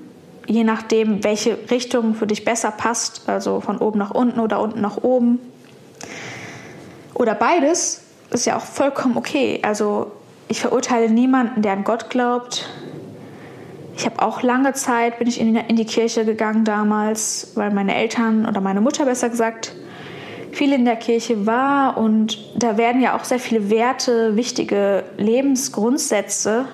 je 0.48 0.64
nachdem, 0.64 1.24
welche 1.24 1.58
Richtung 1.70 2.16
für 2.16 2.28
dich 2.28 2.46
besser 2.46 2.72
passt, 2.72 3.28
also 3.28 3.60
von 3.60 3.78
oben 3.78 4.00
nach 4.00 4.12
unten 4.12 4.40
oder 4.40 4.62
unten 4.62 4.82
nach 4.82 4.98
oben. 4.98 5.40
Oder 7.14 7.36
beides 7.36 8.03
ist 8.34 8.46
ja 8.46 8.58
auch 8.58 8.66
vollkommen 8.66 9.18
okay. 9.18 9.60
Also 9.62 10.12
ich 10.48 10.62
verurteile 10.62 11.10
niemanden, 11.10 11.62
der 11.62 11.74
an 11.74 11.84
Gott 11.84 12.10
glaubt. 12.10 12.70
Ich 13.96 14.06
habe 14.06 14.22
auch 14.22 14.42
lange 14.42 14.74
Zeit, 14.74 15.20
bin 15.20 15.28
ich 15.28 15.40
in 15.40 15.76
die 15.76 15.86
Kirche 15.86 16.26
gegangen 16.26 16.66
damals, 16.66 17.52
weil 17.56 17.72
meine 17.72 17.96
Eltern 17.96 18.46
oder 18.48 18.60
meine 18.60 18.82
Mutter 18.82 19.06
besser 19.06 19.30
gesagt 19.30 19.76
viel 20.52 20.72
in 20.74 20.86
der 20.86 20.96
Kirche 20.96 21.46
war 21.46 21.98
und 21.98 22.38
da 22.56 22.78
werden 22.78 23.02
ja 23.02 23.18
auch 23.18 23.24
sehr 23.24 23.40
viele 23.40 23.70
Werte, 23.70 24.36
wichtige 24.36 25.04
Lebensgrundsätze, 25.18 26.66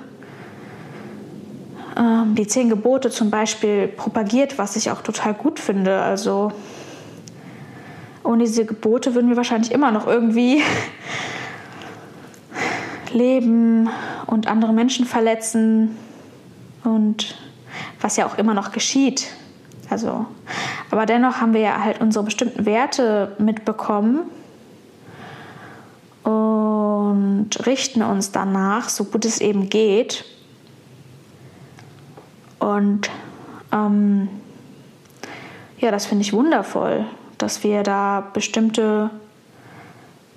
ähm, 1.97 2.35
die 2.35 2.45
zehn 2.45 2.69
Gebote 2.69 3.09
zum 3.09 3.29
Beispiel 3.29 3.87
propagiert, 3.87 4.57
was 4.57 4.75
ich 4.75 4.91
auch 4.91 5.01
total 5.01 5.33
gut 5.33 5.59
finde. 5.59 6.01
Also 6.01 6.51
ohne 8.23 8.43
diese 8.43 8.65
Gebote 8.65 9.15
würden 9.15 9.29
wir 9.29 9.37
wahrscheinlich 9.37 9.71
immer 9.71 9.91
noch 9.91 10.07
irgendwie 10.07 10.61
leben 13.13 13.89
und 14.27 14.47
andere 14.47 14.73
Menschen 14.73 15.05
verletzen 15.05 15.97
und 16.83 17.35
was 18.01 18.17
ja 18.17 18.25
auch 18.25 18.37
immer 18.37 18.53
noch 18.53 18.71
geschieht. 18.71 19.27
Also, 19.89 20.25
aber 20.91 21.05
dennoch 21.05 21.41
haben 21.41 21.53
wir 21.53 21.61
ja 21.61 21.83
halt 21.83 21.99
unsere 22.01 22.23
bestimmten 22.23 22.65
Werte 22.65 23.35
mitbekommen 23.39 24.21
und 26.23 27.49
richten 27.65 28.03
uns 28.03 28.31
danach, 28.31 28.89
so 28.89 29.05
gut 29.05 29.25
es 29.25 29.41
eben 29.41 29.69
geht. 29.69 30.25
Und 32.59 33.09
ähm, 33.71 34.27
ja, 35.79 35.91
das 35.91 36.05
finde 36.05 36.23
ich 36.23 36.33
wundervoll, 36.33 37.05
dass 37.37 37.63
wir 37.63 37.83
da 37.83 38.29
bestimmte 38.33 39.09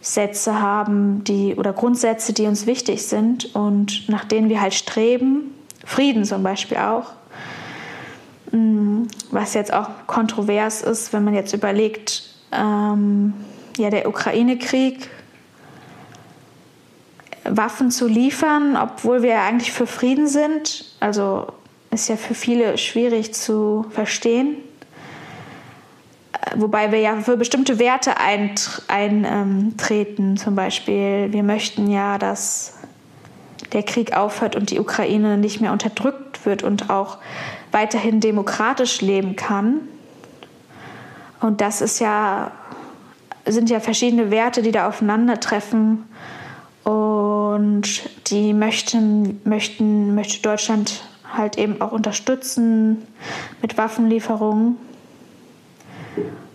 Sätze 0.03 0.61
haben, 0.61 1.23
die 1.23 1.55
oder 1.55 1.73
Grundsätze, 1.73 2.33
die 2.33 2.47
uns 2.47 2.67
wichtig 2.67 3.07
sind 3.07 3.55
und 3.55 4.09
nach 4.09 4.25
denen 4.25 4.49
wir 4.49 4.61
halt 4.61 4.75
streben. 4.75 5.55
Frieden 5.87 6.25
zum 6.25 6.43
Beispiel 6.43 6.79
auch. 6.79 7.13
Mm, 8.51 9.05
was 9.31 9.55
jetzt 9.55 9.73
auch 9.73 9.89
kontrovers 10.09 10.83
ist, 10.83 11.13
wenn 11.13 11.25
man 11.25 11.35
jetzt 11.35 11.55
überlegt, 11.55 12.25
ähm, 12.51 13.33
ja, 13.79 13.91
der 13.91 14.09
Ukraine-Krieg, 14.09 15.09
Waffen 17.45 17.91
zu 17.91 18.07
liefern, 18.07 18.77
obwohl 18.77 19.23
wir 19.23 19.41
eigentlich 19.41 19.73
für 19.73 19.87
Frieden 19.87 20.27
sind. 20.27 20.85
Also 20.99 21.47
ist 21.91 22.09
ja 22.09 22.17
für 22.17 22.35
viele 22.35 22.77
schwierig 22.77 23.35
zu 23.35 23.87
verstehen. 23.91 24.57
Wobei 26.57 26.93
wir 26.93 26.99
ja 26.99 27.17
für 27.21 27.37
bestimmte 27.37 27.79
Werte 27.79 28.15
eintreten. 28.89 30.37
Zum 30.37 30.55
Beispiel, 30.55 31.33
wir 31.33 31.43
möchten 31.43 31.91
ja, 31.91 32.19
dass 32.19 32.75
der 33.73 33.83
Krieg 33.83 34.17
aufhört 34.17 34.57
und 34.57 34.71
die 34.71 34.79
Ukraine 34.79 35.39
nicht 35.39 35.61
mehr 35.61 35.73
unterdrückt 35.73 36.45
wird 36.45 36.63
und 36.63 36.91
auch 36.91 37.19
weiterhin 37.71 38.21
demokratisch 38.21 39.01
leben 39.01 39.37
kann. 39.37 39.81
Und 41.41 41.61
das 41.61 41.81
ist 41.81 41.99
ja, 42.01 42.53
sind 43.47 43.71
ja 43.71 43.81
verschiedene 43.81 44.31
Werte, 44.31 44.63
die 44.63 44.73
da 44.73 44.89
aufeinandertreffen. 44.89 46.05
Und 46.85 47.83
die 48.29 48.53
möchten, 48.53 49.41
möchten, 49.45 50.15
möchte 50.15 50.43
Deutschland 50.43 51.03
halt 51.33 51.57
eben 51.57 51.81
auch 51.81 51.93
unterstützen 51.93 53.07
mit 53.63 53.79
Waffenlieferungen, 53.79 54.77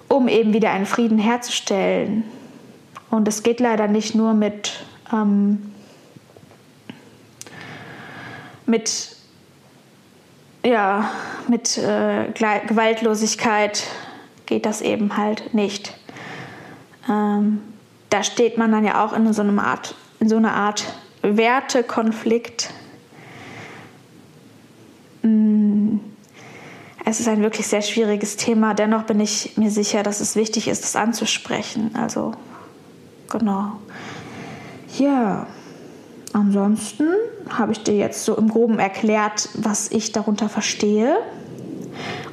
um 0.08 0.28
eben 0.28 0.54
wieder 0.54 0.72
einen 0.72 0.86
Frieden 0.86 1.20
herzustellen. 1.20 2.24
Und 3.10 3.28
es 3.28 3.44
geht 3.44 3.60
leider 3.60 3.88
nicht 3.88 4.16
nur 4.16 4.34
mit, 4.34 4.86
ähm, 5.12 5.74
mit 8.66 9.18
ja, 10.66 11.12
mit 11.48 11.78
äh, 11.78 12.26
Gewaltlosigkeit 12.34 13.84
geht 14.46 14.66
das 14.66 14.82
eben 14.82 15.16
halt 15.18 15.54
nicht. 15.54 15.94
Ähm, 17.10 17.62
da 18.10 18.24
steht 18.24 18.58
man 18.58 18.72
dann 18.72 18.86
ja 18.86 19.06
auch 19.06 19.14
in 19.14 19.32
so, 19.34 19.42
einer 19.42 19.64
Art, 19.64 19.96
in 20.20 20.30
so 20.30 20.38
einer 20.38 20.54
Art 20.54 20.84
Wertekonflikt. 21.22 22.70
Es 27.10 27.22
ist 27.22 27.30
ein 27.30 27.42
wirklich 27.42 27.68
sehr 27.68 27.82
schwieriges 27.82 28.36
Thema. 28.36 28.74
Dennoch 28.74 29.04
bin 29.04 29.22
ich 29.22 29.56
mir 29.58 29.72
sicher, 29.72 30.04
dass 30.04 30.20
es 30.20 30.36
wichtig 30.36 30.68
ist, 30.68 30.84
das 30.84 30.98
anzusprechen. 30.98 31.92
Also, 31.96 32.34
genau. 33.30 33.74
Ja, 34.98 35.48
ansonsten 36.34 37.08
habe 37.50 37.72
ich 37.72 37.84
dir 37.84 37.96
jetzt 37.96 38.26
so 38.26 38.36
im 38.36 38.50
Groben 38.50 38.78
erklärt, 38.78 39.48
was 39.54 39.90
ich 39.90 40.12
darunter 40.12 40.50
verstehe 40.50 41.18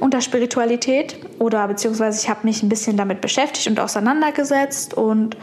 unter 0.00 0.20
Spiritualität 0.20 1.16
oder 1.38 1.66
beziehungsweise 1.68 2.20
ich 2.20 2.28
habe 2.28 2.40
mich 2.44 2.62
ein 2.62 2.68
bisschen 2.68 2.96
damit 2.96 3.20
beschäftigt 3.20 3.66
und 3.68 3.80
auseinandergesetzt 3.80 4.94
und 4.94 5.36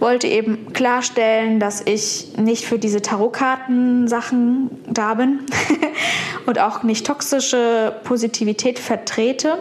wollte 0.00 0.26
eben 0.26 0.72
klarstellen, 0.72 1.60
dass 1.60 1.82
ich 1.84 2.36
nicht 2.36 2.64
für 2.64 2.78
diese 2.78 3.02
Tarotkarten-Sachen 3.02 4.70
da 4.86 5.14
bin 5.14 5.40
und 6.46 6.58
auch 6.58 6.82
nicht 6.82 7.06
toxische 7.06 7.94
Positivität 8.04 8.78
vertrete. 8.78 9.58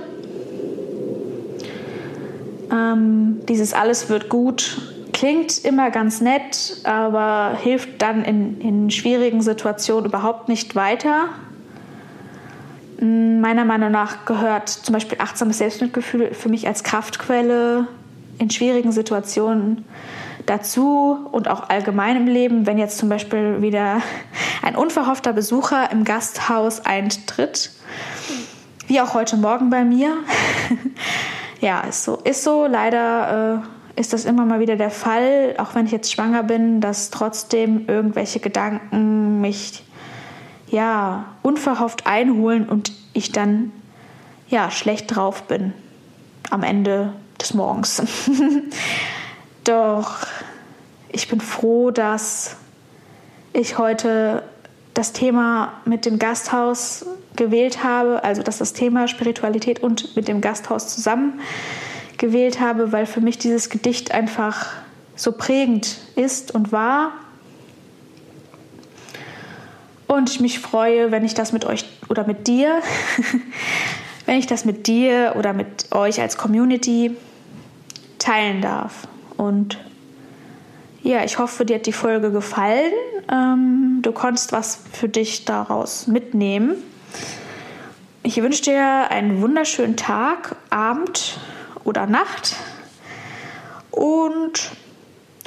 Ähm, 2.71 3.41
dieses 3.47 3.73
alles 3.73 4.09
wird 4.09 4.29
gut 4.29 4.77
klingt 5.13 5.63
immer 5.65 5.91
ganz 5.91 6.21
nett, 6.21 6.77
aber 6.83 7.55
hilft 7.61 8.01
dann 8.01 8.23
in, 8.23 8.59
in 8.61 8.89
schwierigen 8.89 9.41
Situationen 9.41 10.05
überhaupt 10.05 10.49
nicht 10.49 10.75
weiter 10.75 11.29
meiner 13.01 13.65
Meinung 13.65 13.91
nach 13.91 14.25
gehört 14.25 14.69
zum 14.69 14.93
Beispiel 14.93 15.17
achtsames 15.19 15.57
Selbstmitgefühl 15.57 16.33
für 16.33 16.49
mich 16.49 16.67
als 16.67 16.83
Kraftquelle 16.83 17.87
in 18.37 18.49
schwierigen 18.49 18.91
Situationen 18.91 19.85
dazu 20.45 21.27
und 21.31 21.47
auch 21.47 21.69
allgemein 21.69 22.15
im 22.17 22.27
Leben, 22.27 22.67
wenn 22.67 22.77
jetzt 22.77 22.97
zum 22.97 23.09
Beispiel 23.09 23.61
wieder 23.61 24.01
ein 24.61 24.75
unverhoffter 24.75 25.33
Besucher 25.33 25.91
im 25.91 26.03
Gasthaus 26.03 26.85
eintritt, 26.85 27.71
wie 28.87 29.01
auch 29.01 29.13
heute 29.13 29.35
Morgen 29.37 29.69
bei 29.69 29.83
mir. 29.83 30.17
ja, 31.59 31.81
ist 31.81 32.03
so, 32.03 32.17
ist 32.17 32.43
so. 32.43 32.67
Leider 32.67 33.63
äh, 33.95 33.99
ist 33.99 34.13
das 34.13 34.25
immer 34.25 34.45
mal 34.45 34.59
wieder 34.59 34.75
der 34.75 34.91
Fall, 34.91 35.55
auch 35.57 35.73
wenn 35.73 35.85
ich 35.85 35.91
jetzt 35.91 36.11
schwanger 36.11 36.43
bin, 36.43 36.81
dass 36.81 37.09
trotzdem 37.09 37.85
irgendwelche 37.87 38.39
Gedanken 38.39 39.41
mich 39.41 39.83
ja, 40.71 41.25
unverhofft 41.43 42.07
einholen 42.07 42.67
und 42.67 42.91
ich 43.13 43.31
dann 43.31 43.71
ja, 44.47 44.71
schlecht 44.71 45.15
drauf 45.15 45.43
bin 45.43 45.73
am 46.49 46.63
Ende 46.63 47.13
des 47.39 47.53
Morgens. 47.53 48.01
Doch 49.63 50.17
ich 51.09 51.27
bin 51.27 51.39
froh, 51.41 51.91
dass 51.91 52.55
ich 53.53 53.77
heute 53.77 54.43
das 54.93 55.13
Thema 55.13 55.73
mit 55.85 56.05
dem 56.05 56.19
Gasthaus 56.19 57.05
gewählt 57.35 57.83
habe, 57.83 58.23
also 58.23 58.43
dass 58.43 58.57
das 58.57 58.73
Thema 58.73 59.07
Spiritualität 59.07 59.81
und 59.81 60.15
mit 60.15 60.27
dem 60.27 60.41
Gasthaus 60.41 60.93
zusammen 60.93 61.39
gewählt 62.17 62.59
habe, 62.59 62.91
weil 62.91 63.05
für 63.05 63.21
mich 63.21 63.37
dieses 63.37 63.69
Gedicht 63.69 64.11
einfach 64.11 64.67
so 65.15 65.31
prägend 65.31 65.97
ist 66.15 66.53
und 66.53 66.71
war 66.71 67.11
und 70.11 70.29
ich 70.29 70.41
mich 70.41 70.59
freue, 70.59 71.09
wenn 71.11 71.23
ich 71.23 71.35
das 71.35 71.53
mit 71.53 71.63
euch 71.63 71.85
oder 72.09 72.27
mit 72.27 72.47
dir, 72.47 72.81
wenn 74.25 74.37
ich 74.37 74.45
das 74.45 74.65
mit 74.65 74.87
dir 74.87 75.35
oder 75.37 75.53
mit 75.53 75.93
euch 75.93 76.19
als 76.19 76.37
Community 76.37 77.15
teilen 78.19 78.61
darf. 78.61 79.07
Und 79.37 79.77
ja, 81.01 81.23
ich 81.23 81.39
hoffe, 81.39 81.63
dir 81.63 81.77
hat 81.77 81.85
die 81.85 81.93
Folge 81.93 82.29
gefallen. 82.29 82.91
Ähm, 83.31 83.99
du 84.01 84.11
konntest 84.11 84.51
was 84.51 84.83
für 84.91 85.07
dich 85.07 85.45
daraus 85.45 86.07
mitnehmen. 86.07 86.75
Ich 88.23 88.41
wünsche 88.41 88.63
dir 88.63 89.09
einen 89.09 89.41
wunderschönen 89.41 89.95
Tag, 89.95 90.57
Abend 90.69 91.39
oder 91.85 92.05
Nacht 92.05 92.57
und 93.91 94.71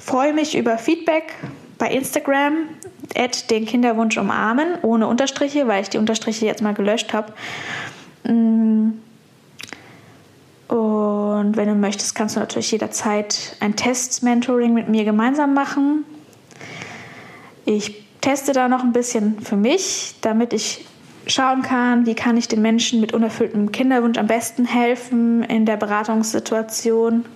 freue 0.02 0.32
mich 0.32 0.56
über 0.56 0.78
Feedback 0.78 1.34
bei 1.84 1.90
Instagram 1.90 2.54
den 3.50 3.66
Kinderwunsch 3.66 4.16
umarmen, 4.16 4.78
ohne 4.80 5.06
Unterstriche, 5.06 5.68
weil 5.68 5.82
ich 5.82 5.90
die 5.90 5.98
Unterstriche 5.98 6.46
jetzt 6.46 6.62
mal 6.62 6.72
gelöscht 6.72 7.12
habe. 7.12 7.34
Mm. 8.26 8.92
Und 10.68 11.56
wenn 11.58 11.68
du 11.68 11.74
möchtest, 11.74 12.14
kannst 12.14 12.36
du 12.36 12.40
natürlich 12.40 12.72
jederzeit 12.72 13.58
ein 13.60 13.76
Test-Mentoring 13.76 14.72
mit 14.72 14.88
mir 14.88 15.04
gemeinsam 15.04 15.52
machen. 15.52 16.06
Ich 17.66 18.02
teste 18.22 18.54
da 18.54 18.68
noch 18.68 18.82
ein 18.82 18.94
bisschen 18.94 19.40
für 19.40 19.56
mich, 19.56 20.14
damit 20.22 20.54
ich 20.54 20.86
schauen 21.26 21.60
kann, 21.60 22.06
wie 22.06 22.14
kann 22.14 22.38
ich 22.38 22.48
den 22.48 22.62
Menschen 22.62 23.02
mit 23.02 23.12
unerfülltem 23.12 23.72
Kinderwunsch 23.72 24.16
am 24.16 24.26
besten 24.26 24.64
helfen 24.64 25.42
in 25.42 25.66
der 25.66 25.76
Beratungssituation. 25.76 27.26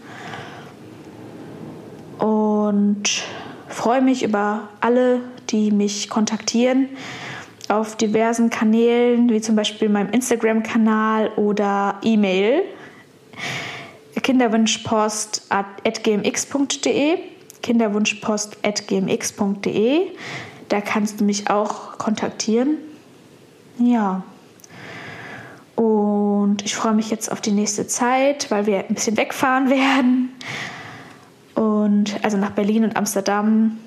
Und 2.18 3.22
freue 3.68 4.02
mich 4.02 4.22
über 4.22 4.68
alle 4.80 5.20
die 5.50 5.70
mich 5.70 6.10
kontaktieren 6.10 6.88
auf 7.68 7.96
diversen 7.96 8.50
Kanälen, 8.50 9.30
wie 9.30 9.40
zum 9.40 9.56
Beispiel 9.56 9.88
meinem 9.88 10.10
Instagram-Kanal 10.10 11.30
oder 11.36 11.94
E-Mail 12.02 12.60
kinderwunschpost.gmx.de 14.22 17.18
kinderwunschpost.gmx.de 17.62 20.10
da 20.68 20.80
kannst 20.80 21.20
du 21.20 21.24
mich 21.24 21.50
auch 21.50 21.98
kontaktieren. 21.98 22.78
Ja. 23.78 24.22
Und 25.76 26.64
ich 26.64 26.74
freue 26.74 26.94
mich 26.94 27.10
jetzt 27.10 27.30
auf 27.30 27.40
die 27.40 27.52
nächste 27.52 27.86
Zeit, 27.86 28.50
weil 28.50 28.66
wir 28.66 28.80
ein 28.80 28.94
bisschen 28.94 29.16
wegfahren 29.16 29.70
werden. 29.70 30.30
Und 31.88 32.22
also 32.22 32.36
nach 32.36 32.50
Berlin 32.50 32.84
und 32.84 32.98
Amsterdam 32.98 33.78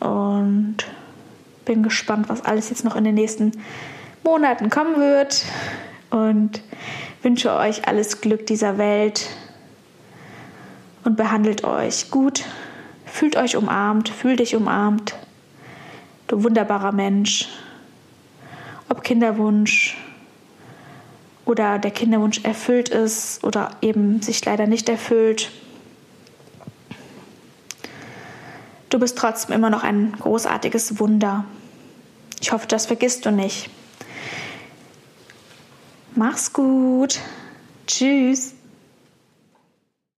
und 0.00 0.76
bin 1.66 1.82
gespannt, 1.82 2.30
was 2.30 2.42
alles 2.42 2.70
jetzt 2.70 2.86
noch 2.86 2.96
in 2.96 3.04
den 3.04 3.14
nächsten 3.14 3.52
Monaten 4.22 4.70
kommen 4.70 4.96
wird. 4.96 5.44
Und 6.08 6.62
wünsche 7.22 7.54
euch 7.54 7.86
alles 7.86 8.22
Glück 8.22 8.46
dieser 8.46 8.78
Welt 8.78 9.28
und 11.04 11.18
behandelt 11.18 11.64
euch 11.64 12.10
gut. 12.10 12.44
Fühlt 13.04 13.36
euch 13.36 13.58
umarmt, 13.58 14.08
fühlt 14.08 14.40
dich 14.40 14.56
umarmt. 14.56 15.14
Du 16.28 16.44
wunderbarer 16.44 16.92
Mensch. 16.92 17.50
Ob 18.88 19.04
Kinderwunsch 19.04 19.98
oder 21.44 21.78
der 21.78 21.90
Kinderwunsch 21.90 22.42
erfüllt 22.42 22.88
ist 22.88 23.44
oder 23.44 23.72
eben 23.82 24.22
sich 24.22 24.42
leider 24.46 24.66
nicht 24.66 24.88
erfüllt. 24.88 25.50
Du 28.94 29.00
bist 29.00 29.18
trotzdem 29.18 29.56
immer 29.56 29.70
noch 29.70 29.82
ein 29.82 30.12
großartiges 30.20 31.00
Wunder. 31.00 31.44
Ich 32.40 32.52
hoffe, 32.52 32.68
das 32.68 32.86
vergisst 32.86 33.26
du 33.26 33.32
nicht. 33.32 33.68
Mach's 36.14 36.52
gut. 36.52 37.18
Tschüss. 37.88 38.53